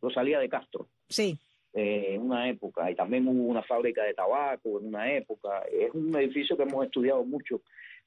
Rosalía 0.00 0.38
de 0.38 0.48
Castro 0.48 0.86
Sí, 1.08 1.38
en 1.74 2.22
una 2.22 2.48
época, 2.48 2.88
y 2.90 2.94
también 2.94 3.26
hubo 3.26 3.42
una 3.48 3.62
fábrica 3.62 4.02
de 4.04 4.14
tabaco 4.14 4.78
en 4.80 4.86
una 4.86 5.12
época. 5.12 5.62
Es 5.70 5.92
un 5.92 6.14
edificio 6.16 6.56
que 6.56 6.62
hemos 6.62 6.84
estudiado 6.86 7.24
mucho. 7.24 7.62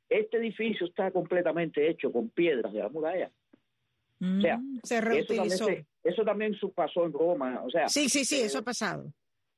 Este 0.10 0.38
edificio 0.38 0.88
está 0.88 1.12
completamente 1.12 1.88
hecho 1.89 2.12
con 2.12 2.30
piedras 2.30 2.71
de 2.71 2.80
la 2.80 2.89
muralla. 2.89 3.30
O 4.21 4.41
sea, 4.41 4.58
Mm, 4.58 4.80
se 4.84 4.95
Eso 4.97 5.03
también, 5.06 5.25
reutilizó. 5.27 5.65
se- 5.65 5.86
eso 6.03 6.23
también 6.23 6.53
su- 6.56 6.71
pasó 6.71 7.06
en 7.06 7.13
Roma. 7.13 7.62
O 7.63 7.69
sea, 7.69 7.88
Sí, 7.89 8.10
sí, 8.10 8.23
sí, 8.25 8.36
eh, 8.41 8.45
eso 8.45 8.60
ha 8.60 8.63
pasado. 8.63 9.12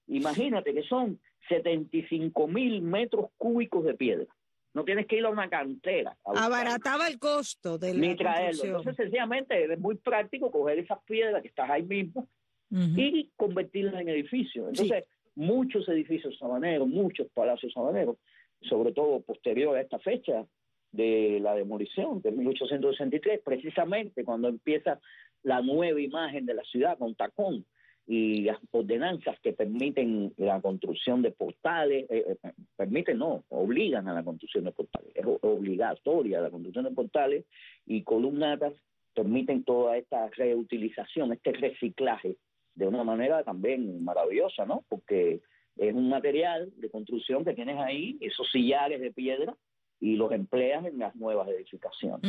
Imagínate 0.07 0.73
que 0.73 0.83
son 0.83 1.19
75 1.47 2.47
mil 2.47 2.81
metros 2.81 3.27
cúbicos 3.37 3.85
de 3.85 3.93
piedra. 3.93 4.25
No 4.73 4.83
tienes 4.83 5.07
que 5.07 5.17
ir 5.17 5.25
a 5.25 5.29
una 5.29 5.49
cantera. 5.49 6.17
a 6.25 6.45
Abarataba 6.45 7.07
el 7.07 7.19
costo 7.19 7.77
de 7.77 7.93
la 7.93 7.99
Ni 7.99 8.15
traerlo. 8.15 8.63
Entonces, 8.65 8.95
sencillamente, 8.97 9.71
es 9.71 9.79
muy 9.79 9.95
práctico 9.95 10.51
coger 10.51 10.79
esas 10.79 10.99
piedras 11.03 11.41
que 11.41 11.47
estás 11.47 11.69
ahí 11.69 11.83
mismo 11.83 12.27
Y 12.71 13.29
convertirlas 13.35 14.01
en 14.01 14.09
edificios. 14.09 14.69
Entonces, 14.69 15.05
muchos 15.35 15.87
edificios 15.89 16.37
sabaneros, 16.37 16.87
muchos 16.87 17.27
palacios 17.33 17.73
sabaneros, 17.73 18.17
sobre 18.61 18.91
todo 18.91 19.21
posterior 19.21 19.75
a 19.75 19.81
esta 19.81 19.99
fecha 19.99 20.45
de 20.91 21.39
la 21.41 21.55
demolición 21.55 22.21
de 22.21 22.31
1863, 22.31 23.41
precisamente 23.43 24.23
cuando 24.23 24.47
empieza 24.47 24.99
la 25.43 25.61
nueva 25.61 26.01
imagen 26.01 26.45
de 26.45 26.55
la 26.55 26.63
ciudad 26.63 26.97
con 26.97 27.15
Tacón 27.15 27.65
y 28.07 28.41
las 28.41 28.57
ordenanzas 28.71 29.39
que 29.41 29.53
permiten 29.53 30.33
la 30.37 30.59
construcción 30.61 31.21
de 31.21 31.31
portales, 31.31 32.09
eh, 32.09 32.37
eh, 32.43 32.51
permiten, 32.75 33.19
no, 33.19 33.43
obligan 33.49 34.07
a 34.07 34.13
la 34.13 34.23
construcción 34.23 34.63
de 34.63 34.71
portales, 34.71 35.11
es 35.13 35.25
obligatoria 35.25 36.41
la 36.41 36.49
construcción 36.49 36.85
de 36.85 36.91
portales 36.91 37.45
y 37.85 38.01
columnatas 38.01 38.73
permiten 39.13 39.63
toda 39.63 39.97
esta 39.97 40.27
reutilización, 40.29 41.33
este 41.33 41.51
reciclaje 41.51 42.37
de 42.79 42.87
una 42.87 43.03
manera 43.03 43.43
también 43.43 44.03
maravillosa, 44.03 44.65
¿no? 44.65 44.85
Porque 44.87 45.41
es 45.75 45.93
un 45.93 46.09
material 46.09 46.71
de 46.77 46.89
construcción 46.89 47.43
que 47.43 47.53
tienes 47.53 47.77
ahí, 47.77 48.17
esos 48.21 48.49
sillares 48.51 49.01
de 49.01 49.11
piedra, 49.11 49.53
y 49.99 50.15
los 50.15 50.31
empleas 50.31 50.85
en 50.85 50.97
las 50.97 51.13
nuevas 51.15 51.49
edificaciones. 51.49 52.21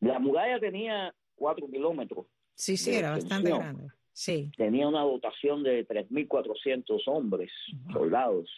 La 0.00 0.18
muralla 0.18 0.58
tenía 0.58 1.14
cuatro 1.36 1.68
kilómetros, 1.70 2.26
Sí, 2.54 2.76
sí, 2.76 2.92
era 2.92 3.12
bastante 3.12 3.50
grande. 3.50 3.84
Sí. 4.12 4.50
tenía 4.56 4.88
una 4.88 5.02
dotación 5.02 5.62
de 5.62 5.86
3.400 5.86 7.02
hombres, 7.06 7.52
soldados, 7.92 8.50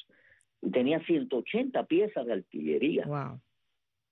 y 0.63 0.71
tenía 0.71 1.05
180 1.05 1.85
piezas 1.85 2.25
de 2.25 2.33
artillería. 2.33 3.05
Wow. 3.05 3.41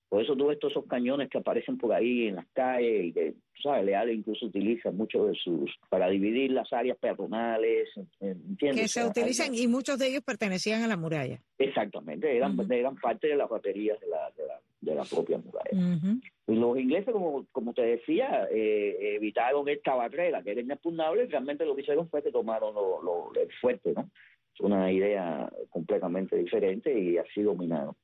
Por 0.08 0.22
eso 0.22 0.34
todos 0.36 0.52
estos 0.52 0.72
esos 0.72 0.86
cañones 0.86 1.28
que 1.28 1.38
aparecen 1.38 1.76
por 1.76 1.92
ahí 1.92 2.28
en 2.28 2.36
las 2.36 2.46
calles 2.54 3.06
y 3.06 3.12
que, 3.12 3.32
tú 3.32 3.62
¿sabes? 3.62 3.84
Leal 3.84 4.10
incluso 4.10 4.46
utiliza 4.46 4.90
muchos 4.90 5.28
de 5.28 5.34
sus, 5.34 5.70
para 5.90 6.08
dividir 6.08 6.50
las 6.52 6.72
áreas 6.72 6.96
peatonales, 6.98 7.90
¿entiendes? 8.20 8.82
Que 8.82 8.88
se 8.88 9.04
utilizan 9.04 9.54
y 9.54 9.66
muchos 9.66 9.98
de 9.98 10.08
ellos 10.08 10.22
pertenecían 10.24 10.82
a 10.82 10.88
la 10.88 10.96
muralla. 10.96 11.40
Exactamente, 11.58 12.34
eran, 12.34 12.56
eran 12.70 12.96
parte 12.96 13.28
de 13.28 13.36
las 13.36 13.50
baterías 13.50 14.00
de 14.00 14.06
la, 14.08 14.30
de 14.36 14.46
la, 14.46 14.60
de 14.80 14.94
la 14.94 15.04
propia 15.04 15.38
muralla. 15.38 16.20
Y 16.46 16.54
los 16.54 16.78
ingleses, 16.78 17.12
como, 17.12 17.46
como 17.52 17.74
te 17.74 17.82
decía, 17.82 18.48
eh, 18.50 19.16
evitaron 19.16 19.68
esta 19.68 19.94
barrera 19.94 20.42
que 20.42 20.52
era 20.52 20.62
inexpugnable 20.62 21.24
y 21.24 21.26
realmente 21.26 21.66
lo 21.66 21.74
que 21.74 21.82
hicieron 21.82 22.08
fue 22.08 22.22
que 22.22 22.32
tomaron 22.32 22.74
lo, 22.74 23.02
lo, 23.02 23.32
el 23.38 23.52
fuerte, 23.60 23.92
¿no? 23.92 24.08
Es 24.54 24.60
una 24.60 24.90
idea 24.90 25.52
completamente 25.68 26.36
diferente 26.36 26.98
y 26.98 27.18
así 27.18 27.42
dominaron. 27.42 27.94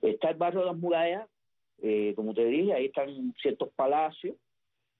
Está 0.00 0.30
el 0.30 0.36
barrio 0.36 0.60
de 0.60 0.66
las 0.66 0.76
murallas, 0.76 1.28
eh, 1.82 2.12
como 2.14 2.34
te 2.34 2.44
dije, 2.44 2.72
ahí 2.72 2.86
están 2.86 3.34
ciertos 3.40 3.70
palacios. 3.74 4.36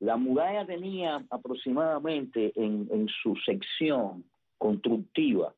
La 0.00 0.16
muralla 0.16 0.66
tenía 0.66 1.24
aproximadamente 1.30 2.52
en, 2.56 2.88
en 2.90 3.08
su 3.22 3.36
sección 3.36 4.24
constructiva, 4.58 5.54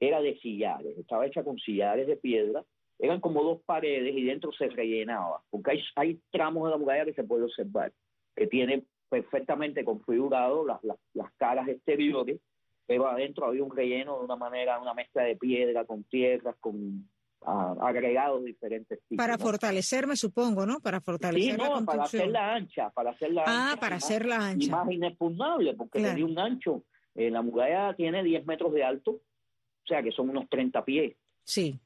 era 0.00 0.20
de 0.20 0.36
sillares, 0.38 0.98
estaba 0.98 1.26
hecha 1.26 1.44
con 1.44 1.58
sillares 1.58 2.06
de 2.06 2.16
piedra, 2.16 2.64
eran 2.98 3.20
como 3.20 3.42
dos 3.42 3.60
paredes 3.62 4.14
y 4.16 4.24
dentro 4.24 4.52
se 4.52 4.68
rellenaba, 4.68 5.42
porque 5.50 5.72
hay, 5.72 5.82
hay 5.96 6.20
tramos 6.30 6.64
de 6.64 6.70
la 6.70 6.78
muralla 6.78 7.04
que 7.04 7.14
se 7.14 7.24
puede 7.24 7.44
observar, 7.44 7.92
que 8.36 8.46
tiene 8.46 8.84
perfectamente 9.08 9.84
configurado 9.84 10.64
las, 10.64 11.32
caras 11.36 11.68
exteriores, 11.68 12.40
pero 12.86 13.06
adentro 13.06 13.46
había 13.46 13.62
un 13.62 13.76
relleno 13.76 14.18
de 14.18 14.24
una 14.24 14.36
manera, 14.36 14.80
una 14.80 14.94
mezcla 14.94 15.24
de 15.24 15.36
piedra 15.36 15.84
con 15.84 16.04
tierras, 16.04 16.56
con 16.60 17.08
ah, 17.46 17.74
agregados 17.80 18.44
diferentes 18.44 19.00
tipos. 19.08 19.16
Para 19.16 19.36
¿no? 19.36 19.38
fortalecerme, 19.44 20.16
supongo, 20.16 20.64
¿no? 20.66 20.80
Para 20.80 20.98
Sí, 20.98 21.04
fortalecer 21.04 21.58
la 21.58 21.64
no, 21.64 21.70
para 21.70 21.84
construcción. 21.84 22.22
hacerla 22.22 22.54
ancha, 22.54 22.90
para 22.90 23.10
hacerla 23.10 23.44
ah, 23.46 23.70
ancha 23.70 23.80
para 23.80 23.96
más- 23.96 24.04
hacerla 24.04 24.34
y 24.36 24.52
ancha. 24.52 24.70
más 24.76 24.90
inexpugnable, 24.92 25.74
porque 25.74 25.98
Claro. 25.98 26.14
tenía 26.14 26.26
un 26.32 26.38
ancho. 26.38 26.84
Eh, 27.14 27.30
la 27.30 27.42
muralla 27.42 27.94
tiene 27.94 28.22
10 28.22 28.46
metros 28.46 28.72
de 28.72 28.84
alto, 28.84 29.10
o 29.12 29.86
sea 29.86 30.02
que 30.02 30.12
son 30.12 30.30
unos 30.30 30.48
30 30.48 30.84
pies, 30.84 31.14
Sí. 31.44 31.78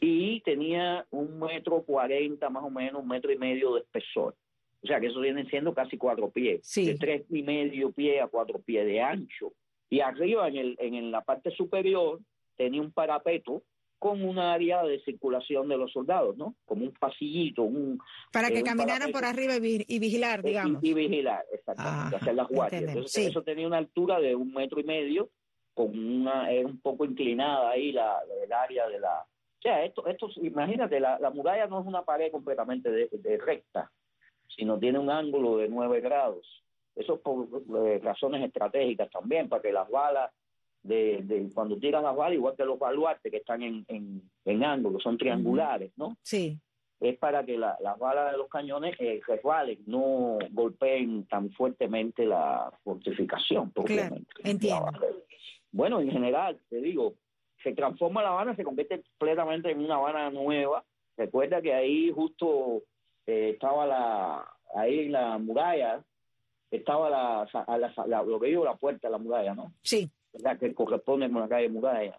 y 0.00 0.40
tenía 0.40 1.06
un 1.10 1.38
metro 1.38 1.82
40 1.82 2.50
más 2.50 2.64
o 2.64 2.70
menos, 2.70 3.02
un 3.02 3.08
metro 3.08 3.32
y 3.32 3.38
medio 3.38 3.74
de 3.74 3.80
espesor. 3.82 4.34
O 4.82 4.86
sea 4.86 5.00
que 5.00 5.06
eso 5.06 5.20
vienen 5.20 5.46
siendo 5.46 5.72
casi 5.72 5.96
cuatro 5.96 6.28
pies, 6.30 6.60
Sí. 6.66 6.84
de 6.86 6.96
tres 6.96 7.22
y 7.30 7.42
medio 7.42 7.90
pie 7.92 8.20
a 8.20 8.26
cuatro 8.26 8.58
pies 8.60 8.84
de 8.84 9.00
ancho. 9.00 9.52
Y 9.88 10.00
arriba, 10.00 10.48
en, 10.48 10.56
el, 10.56 10.76
en 10.80 11.10
la 11.10 11.22
parte 11.22 11.50
superior, 11.52 12.20
tenía 12.56 12.80
un 12.82 12.90
parapeto 12.92 13.62
con 13.98 14.22
un 14.22 14.38
área 14.38 14.82
de 14.82 15.00
circulación 15.00 15.68
de 15.68 15.76
los 15.78 15.92
soldados, 15.92 16.36
¿no? 16.36 16.54
Como 16.66 16.84
un 16.84 16.92
pasillito, 16.92 17.62
un... 17.62 17.98
Para 18.32 18.48
que 18.50 18.58
un 18.58 18.62
caminaran 18.64 19.10
por 19.12 19.24
arriba 19.24 19.56
y, 19.56 19.60
vi- 19.60 19.84
y 19.88 19.98
vigilar, 19.98 20.40
Eh, 20.40 20.48
digamos. 20.48 20.84
Y, 20.84 20.90
y 20.90 20.94
vigilar, 20.94 21.44
exactamente, 21.52 22.16
Ajá, 22.16 22.16
hacer 22.16 22.34
las 22.34 22.48
guardias. 22.48 22.82
Entonces, 22.82 23.12
sí. 23.12 23.26
eso 23.30 23.42
tenía 23.42 23.66
una 23.66 23.78
altura 23.78 24.20
de 24.20 24.34
un 24.34 24.52
metro 24.52 24.78
y 24.80 24.84
medio, 24.84 25.30
con 25.72 25.98
una, 25.98 26.50
era 26.52 26.66
un 26.68 26.80
poco 26.80 27.04
inclinada 27.04 27.70
ahí 27.70 27.92
la, 27.92 28.18
el 28.44 28.52
área 28.52 28.88
de 28.88 29.00
la... 29.00 29.20
O 29.20 29.62
sea, 29.62 29.82
esto, 29.84 30.06
esto 30.06 30.28
imagínate, 30.42 31.00
la, 31.00 31.18
la 31.18 31.30
muralla 31.30 31.66
no 31.66 31.80
es 31.80 31.86
una 31.86 32.02
pared 32.04 32.30
completamente 32.30 32.90
de, 32.90 33.08
de 33.10 33.38
recta, 33.38 33.90
sino 34.54 34.78
tiene 34.78 34.98
un 34.98 35.08
ángulo 35.10 35.56
de 35.56 35.68
nueve 35.68 36.00
grados. 36.02 36.62
Eso 36.94 37.18
por 37.20 37.48
eh, 37.86 37.98
razones 38.04 38.44
estratégicas 38.44 39.10
también, 39.10 39.48
para 39.48 39.62
que 39.62 39.72
las 39.72 39.88
balas, 39.88 40.30
de, 40.84 41.22
de 41.24 41.48
cuando 41.52 41.76
tiran 41.78 42.04
las 42.04 42.14
balas, 42.14 42.34
igual 42.36 42.54
que 42.56 42.64
los 42.64 42.78
baluartes 42.78 43.30
que 43.32 43.38
están 43.38 43.62
en, 43.62 43.84
en, 43.88 44.22
en 44.44 44.64
ángulo, 44.64 45.00
son 45.00 45.18
triangulares, 45.18 45.90
¿no? 45.96 46.16
Sí, 46.22 46.58
es 47.00 47.18
para 47.18 47.44
que 47.44 47.58
la- 47.58 47.76
las 47.80 47.98
balas 47.98 48.30
de 48.32 48.38
los 48.38 48.48
cañones 48.48 48.94
eh, 49.00 49.20
resbalen, 49.26 49.78
no 49.86 50.38
golpeen 50.52 51.26
tan 51.26 51.50
fuertemente 51.50 52.24
la 52.24 52.70
fortificación. 52.84 53.70
propiamente. 53.72 54.30
entiendo. 54.44 54.92
Bueno, 55.72 56.00
en 56.00 56.10
general, 56.10 56.58
te 56.70 56.76
digo, 56.80 57.14
se 57.62 57.72
transforma 57.72 58.22
La 58.22 58.28
Habana, 58.28 58.54
se 58.54 58.62
convierte 58.62 59.02
completamente 59.18 59.70
en 59.70 59.80
una 59.80 59.96
Habana 59.96 60.30
nueva. 60.30 60.84
Recuerda 61.16 61.60
que 61.60 61.74
ahí 61.74 62.10
justo 62.12 62.82
eh, 63.26 63.50
estaba 63.54 63.86
la, 63.86 64.46
ahí 64.74 65.00
en 65.06 65.12
la 65.12 65.38
muralla, 65.38 66.04
estaba 66.70 67.10
la, 67.10 67.42
a 67.42 67.78
la- 67.78 67.92
la- 68.06 68.22
lo 68.22 68.38
que 68.38 68.48
digo, 68.48 68.64
la 68.64 68.76
puerta 68.76 69.08
de 69.08 69.12
la 69.12 69.18
muralla, 69.18 69.54
¿no? 69.54 69.72
sí, 69.82 70.08
¿verdad? 70.34 70.58
que 70.58 70.74
corresponde 70.74 71.30
con 71.30 71.40
la 71.40 71.48
calle 71.48 71.68
Muralla. 71.68 72.18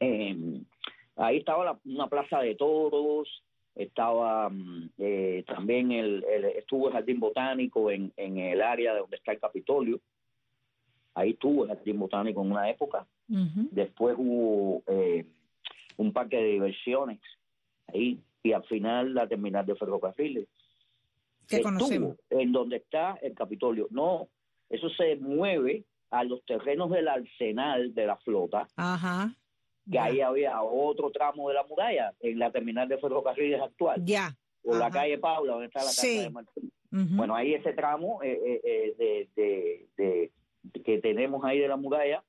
Eh, 0.00 0.60
ahí 1.16 1.38
estaba 1.38 1.64
la- 1.64 1.80
una 1.84 2.06
plaza 2.08 2.40
de 2.40 2.54
toros, 2.54 3.28
estaba 3.74 4.48
mm, 4.48 4.90
eh, 4.98 5.44
también 5.46 5.92
el, 5.92 6.24
el- 6.24 6.44
estuvo 6.46 6.88
el 6.88 6.94
jardín 6.94 7.20
botánico 7.20 7.90
en, 7.90 8.12
en 8.16 8.38
el 8.38 8.62
área 8.62 8.94
donde 8.96 9.16
está 9.16 9.32
el 9.32 9.40
Capitolio. 9.40 10.00
Ahí 11.14 11.30
estuvo 11.30 11.64
el 11.64 11.70
jardín 11.70 11.98
botánico 11.98 12.40
en 12.42 12.50
una 12.52 12.70
época. 12.70 13.06
Después 13.72 14.16
hubo 14.18 14.82
eh, 14.86 15.26
un 15.96 16.12
parque 16.12 16.36
de 16.36 16.44
diversiones 16.52 17.20
ahí 17.88 18.18
y 18.42 18.52
al 18.52 18.62
final 18.64 19.12
la 19.14 19.26
terminal 19.28 19.66
de 19.66 19.74
ferrocarriles 19.74 20.46
que 21.48 21.56
estuvo 21.56 21.72
conocemos. 21.72 22.16
en 22.30 22.52
donde 22.52 22.76
está 22.76 23.18
el 23.20 23.34
Capitolio. 23.34 23.88
No, 23.90 24.28
eso 24.70 24.88
se 24.90 25.16
mueve 25.16 25.84
a 26.10 26.24
los 26.24 26.44
terrenos 26.44 26.90
del 26.90 27.08
arsenal 27.08 27.94
de 27.94 28.06
la 28.06 28.16
flota, 28.16 28.66
Ajá. 28.76 29.34
que 29.84 29.92
Ya. 29.92 30.04
ahí 30.04 30.20
había 30.20 30.62
otro 30.62 31.10
tramo 31.10 31.48
de 31.48 31.54
la 31.54 31.64
muralla 31.64 32.12
en 32.20 32.38
la 32.38 32.50
terminal 32.50 32.88
de 32.88 32.98
ferrocarriles 32.98 33.60
actual, 33.60 34.02
Ya. 34.04 34.34
o 34.64 34.74
la 34.76 34.90
calle 34.90 35.18
Paula, 35.18 35.52
donde 35.52 35.66
está 35.66 35.80
la 35.84 35.90
Sí. 35.90 36.08
casa 36.16 36.22
de 36.22 36.30
Martín. 36.30 36.72
Bueno, 36.90 37.34
ahí 37.34 37.52
ese 37.54 37.72
tramo 37.74 38.22
eh, 38.22 38.40
eh, 38.44 38.60
eh, 38.64 38.94
de, 39.36 39.86
de- 39.96 40.30
de- 40.72 40.82
que 40.82 40.98
tenemos 41.00 41.44
ahí 41.44 41.58
de 41.58 41.68
la 41.68 41.76
muralla 41.76 42.22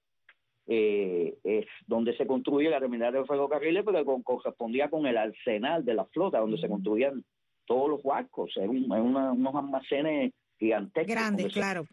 eh, 0.67 1.35
es 1.43 1.65
donde 1.87 2.15
se 2.15 2.27
construye 2.27 2.69
la 2.69 2.79
terminal 2.79 3.11
de 3.13 3.25
ferrocarriles, 3.25 3.83
pero 3.83 4.03
correspondía 4.23 4.89
con 4.89 5.05
el 5.07 5.17
arsenal 5.17 5.83
de 5.83 5.93
la 5.95 6.05
flota, 6.05 6.39
donde 6.39 6.59
se 6.59 6.67
construían 6.69 7.23
todos 7.65 7.89
los 7.89 8.03
barcos, 8.03 8.51
eran 8.55 8.69
un- 8.69 8.91
una- 8.91 9.31
unos 9.31 9.55
almacenes 9.55 10.31
gigantescos. 10.59 11.11
Grande, 11.15 11.43
donde 11.43 11.53
se- 11.53 11.59
claro. 11.59 11.85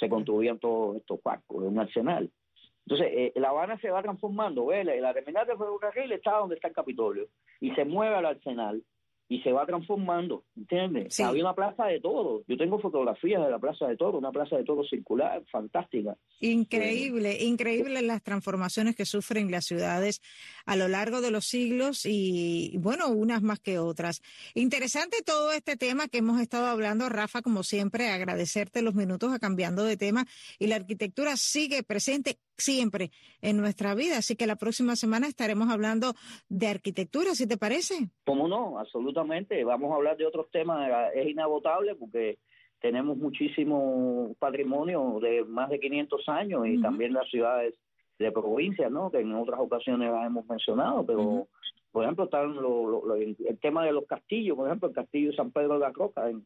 Se 0.00 0.08
construían 0.08 0.58
todos 0.58 0.96
estos 0.96 1.22
barcos, 1.22 1.62
un 1.62 1.78
arsenal. 1.78 2.30
Entonces, 2.86 3.08
eh, 3.12 3.32
La 3.36 3.50
Habana 3.50 3.78
se 3.78 3.90
va 3.90 4.02
transformando, 4.02 4.66
¿ves? 4.66 4.84
La, 4.84 4.96
la 4.96 5.14
terminal 5.14 5.46
de 5.46 5.56
ferrocarril 5.56 6.10
está 6.10 6.38
donde 6.38 6.56
está 6.56 6.68
el 6.68 6.74
Capitolio 6.74 7.28
y 7.60 7.72
se 7.74 7.84
mueve 7.84 8.16
al 8.16 8.26
arsenal 8.26 8.82
y 9.30 9.40
se 9.42 9.52
va 9.52 9.64
transformando, 9.64 10.42
¿entiendes? 10.56 11.14
Sí. 11.14 11.22
Había 11.22 11.44
una 11.44 11.54
plaza 11.54 11.86
de 11.86 12.00
toros. 12.00 12.42
Yo 12.48 12.56
tengo 12.56 12.80
fotografías 12.80 13.40
de 13.40 13.48
la 13.48 13.60
plaza 13.60 13.86
de 13.86 13.96
toros, 13.96 14.18
una 14.18 14.32
plaza 14.32 14.56
de 14.56 14.64
toros 14.64 14.90
circular, 14.90 15.44
fantástica. 15.52 16.16
Increíble, 16.40 17.38
increíble 17.44 18.02
las 18.02 18.24
transformaciones 18.24 18.96
que 18.96 19.06
sufren 19.06 19.52
las 19.52 19.66
ciudades 19.66 20.20
a 20.66 20.74
lo 20.74 20.88
largo 20.88 21.20
de 21.20 21.30
los 21.30 21.44
siglos 21.44 22.06
y, 22.06 22.76
bueno, 22.78 23.06
unas 23.08 23.40
más 23.40 23.60
que 23.60 23.78
otras. 23.78 24.20
Interesante 24.54 25.18
todo 25.24 25.52
este 25.52 25.76
tema 25.76 26.08
que 26.08 26.18
hemos 26.18 26.40
estado 26.40 26.66
hablando, 26.66 27.08
Rafa, 27.08 27.40
como 27.40 27.62
siempre, 27.62 28.08
agradecerte 28.08 28.82
los 28.82 28.96
minutos 28.96 29.32
a 29.32 29.38
cambiando 29.38 29.84
de 29.84 29.96
tema 29.96 30.26
y 30.58 30.66
la 30.66 30.74
arquitectura 30.74 31.36
sigue 31.36 31.84
presente 31.84 32.40
siempre 32.60 33.10
en 33.42 33.56
nuestra 33.56 33.94
vida, 33.94 34.18
así 34.18 34.36
que 34.36 34.46
la 34.46 34.56
próxima 34.56 34.96
semana 34.96 35.26
estaremos 35.26 35.68
hablando 35.70 36.12
de 36.48 36.66
arquitectura, 36.68 37.34
si 37.34 37.46
te 37.46 37.56
parece. 37.56 38.10
¿Cómo 38.24 38.46
no? 38.48 38.78
Absolutamente. 38.78 39.62
Vamos 39.64 39.92
a 39.92 39.96
hablar 39.96 40.16
de 40.16 40.26
otros 40.26 40.50
temas. 40.50 40.90
Es 41.14 41.28
inagotable 41.28 41.94
porque 41.96 42.38
tenemos 42.80 43.16
muchísimo 43.18 44.34
patrimonio 44.38 45.18
de 45.20 45.44
más 45.44 45.68
de 45.70 45.80
500 45.80 46.28
años 46.28 46.66
y 46.66 46.80
también 46.80 47.12
las 47.12 47.28
ciudades 47.28 47.74
de 48.18 48.32
provincias, 48.32 48.90
¿no? 48.90 49.10
Que 49.10 49.20
en 49.20 49.34
otras 49.34 49.60
ocasiones 49.60 50.10
las 50.10 50.26
hemos 50.26 50.46
mencionado, 50.46 51.04
pero 51.04 51.48
por 51.90 52.04
ejemplo 52.04 52.24
están 52.24 52.54
lo- 52.54 52.86
lo- 52.88 53.04
lo- 53.06 53.14
el 53.16 53.58
tema 53.60 53.84
de 53.84 53.92
los 53.92 54.04
castillos, 54.06 54.56
por 54.56 54.66
ejemplo 54.68 54.88
el 54.88 54.94
castillo 54.94 55.30
de 55.30 55.36
San 55.36 55.50
Pedro 55.50 55.74
de 55.74 55.80
la 55.80 55.90
Roca 55.90 56.28
en 56.28 56.44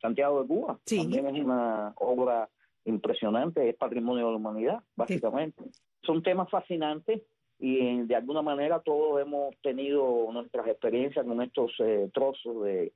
Santiago 0.00 0.42
de 0.42 0.48
Cuba, 0.48 0.78
Sí. 0.86 0.98
también 0.98 1.26
es 1.36 1.44
una 1.44 1.92
obra 1.96 2.48
impresionante, 2.88 3.68
es 3.68 3.76
patrimonio 3.76 4.26
de 4.26 4.30
la 4.32 4.36
humanidad, 4.36 4.82
básicamente. 4.96 5.62
Son 6.02 6.22
temas 6.22 6.50
fascinantes 6.50 7.22
y 7.58 7.78
eh, 7.78 8.04
de 8.04 8.14
alguna 8.16 8.42
manera 8.42 8.80
todos 8.80 9.20
hemos 9.20 9.54
tenido 9.62 10.28
nuestras 10.32 10.66
experiencias 10.68 11.26
con 11.26 11.42
estos 11.42 11.72
eh, 11.80 12.10
trozos 12.12 12.64
de, 12.64 12.92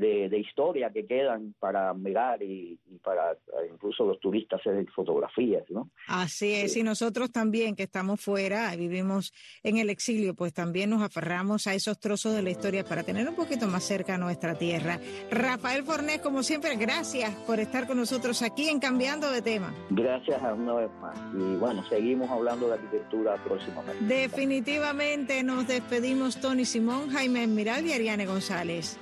de, 0.00 0.28
de 0.30 0.38
historia 0.38 0.90
que 0.90 1.04
quedan 1.04 1.54
para 1.60 1.92
mirar 1.92 2.42
y, 2.42 2.78
y 2.90 2.98
para 2.98 3.32
eh, 3.32 3.70
incluso 3.72 4.04
los 4.06 4.18
turistas 4.18 4.60
hacer 4.60 4.86
fotografías, 4.94 5.64
¿no? 5.68 5.90
Así 6.08 6.52
es, 6.54 6.76
y 6.76 6.82
nosotros 6.82 7.30
también 7.30 7.76
que 7.76 7.82
estamos 7.82 8.20
fuera, 8.20 8.74
vivimos 8.76 9.32
en 9.62 9.76
el 9.76 9.90
exilio, 9.90 10.34
pues 10.34 10.54
también 10.54 10.88
nos 10.90 11.02
aferramos 11.02 11.66
a 11.66 11.74
esos 11.74 12.00
trozos 12.00 12.34
de 12.34 12.42
la 12.42 12.50
historia 12.50 12.82
para 12.82 13.02
tener 13.02 13.28
un 13.28 13.34
poquito 13.34 13.66
más 13.66 13.84
cerca 13.84 14.16
nuestra 14.16 14.54
tierra. 14.54 14.98
Rafael 15.30 15.84
Fornés, 15.84 16.20
como 16.20 16.42
siempre, 16.42 16.76
gracias 16.76 17.34
por 17.46 17.60
estar 17.60 17.86
con 17.86 17.98
nosotros 17.98 18.40
aquí 18.42 18.68
en 18.68 18.80
Cambiando 18.80 19.30
de 19.30 19.42
Tema. 19.42 19.74
Gracias 19.90 20.42
a 20.42 20.54
una 20.54 20.74
vez 20.74 20.90
más. 21.00 21.18
Y 21.34 21.56
bueno, 21.56 21.86
seguimos 21.88 22.30
hablando 22.30 22.68
de 22.68 22.74
arquitectura 22.74 23.36
próximamente. 23.44 24.02
Definitivamente 24.04 25.42
nos 25.42 25.68
despedimos 25.68 26.40
Tony 26.40 26.64
Simón, 26.64 27.10
Jaime 27.10 27.46
Miral 27.46 27.86
y 27.86 27.92
Ariane 27.92 28.24
González. 28.26 28.98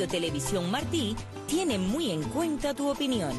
Radio 0.00 0.12
Televisión 0.12 0.70
Martí 0.70 1.14
tiene 1.46 1.78
muy 1.78 2.10
en 2.10 2.22
cuenta 2.22 2.72
tu 2.72 2.88
opinión. 2.88 3.34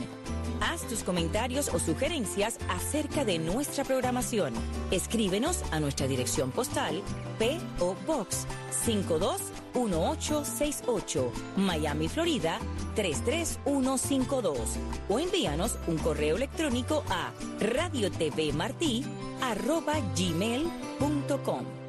Haz 0.62 0.88
tus 0.88 1.02
comentarios 1.02 1.74
o 1.74 1.80
sugerencias 1.80 2.60
acerca 2.70 3.26
de 3.26 3.40
nuestra 3.40 3.84
programación. 3.84 4.54
Escríbenos 4.92 5.64
a 5.72 5.80
nuestra 5.80 6.06
dirección 6.06 6.52
postal 6.52 7.02
P.O. 7.40 7.96
Box 8.06 8.46
521868, 8.86 11.32
Miami, 11.58 12.08
Florida 12.08 12.60
33152 12.94 14.60
o 15.10 15.18
envíanos 15.18 15.80
un 15.88 15.98
correo 15.98 16.36
electrónico 16.36 17.04
a 17.10 17.34
radiotvmartí 17.60 19.04
arroba 19.42 19.96
gmail.com. 20.16 21.81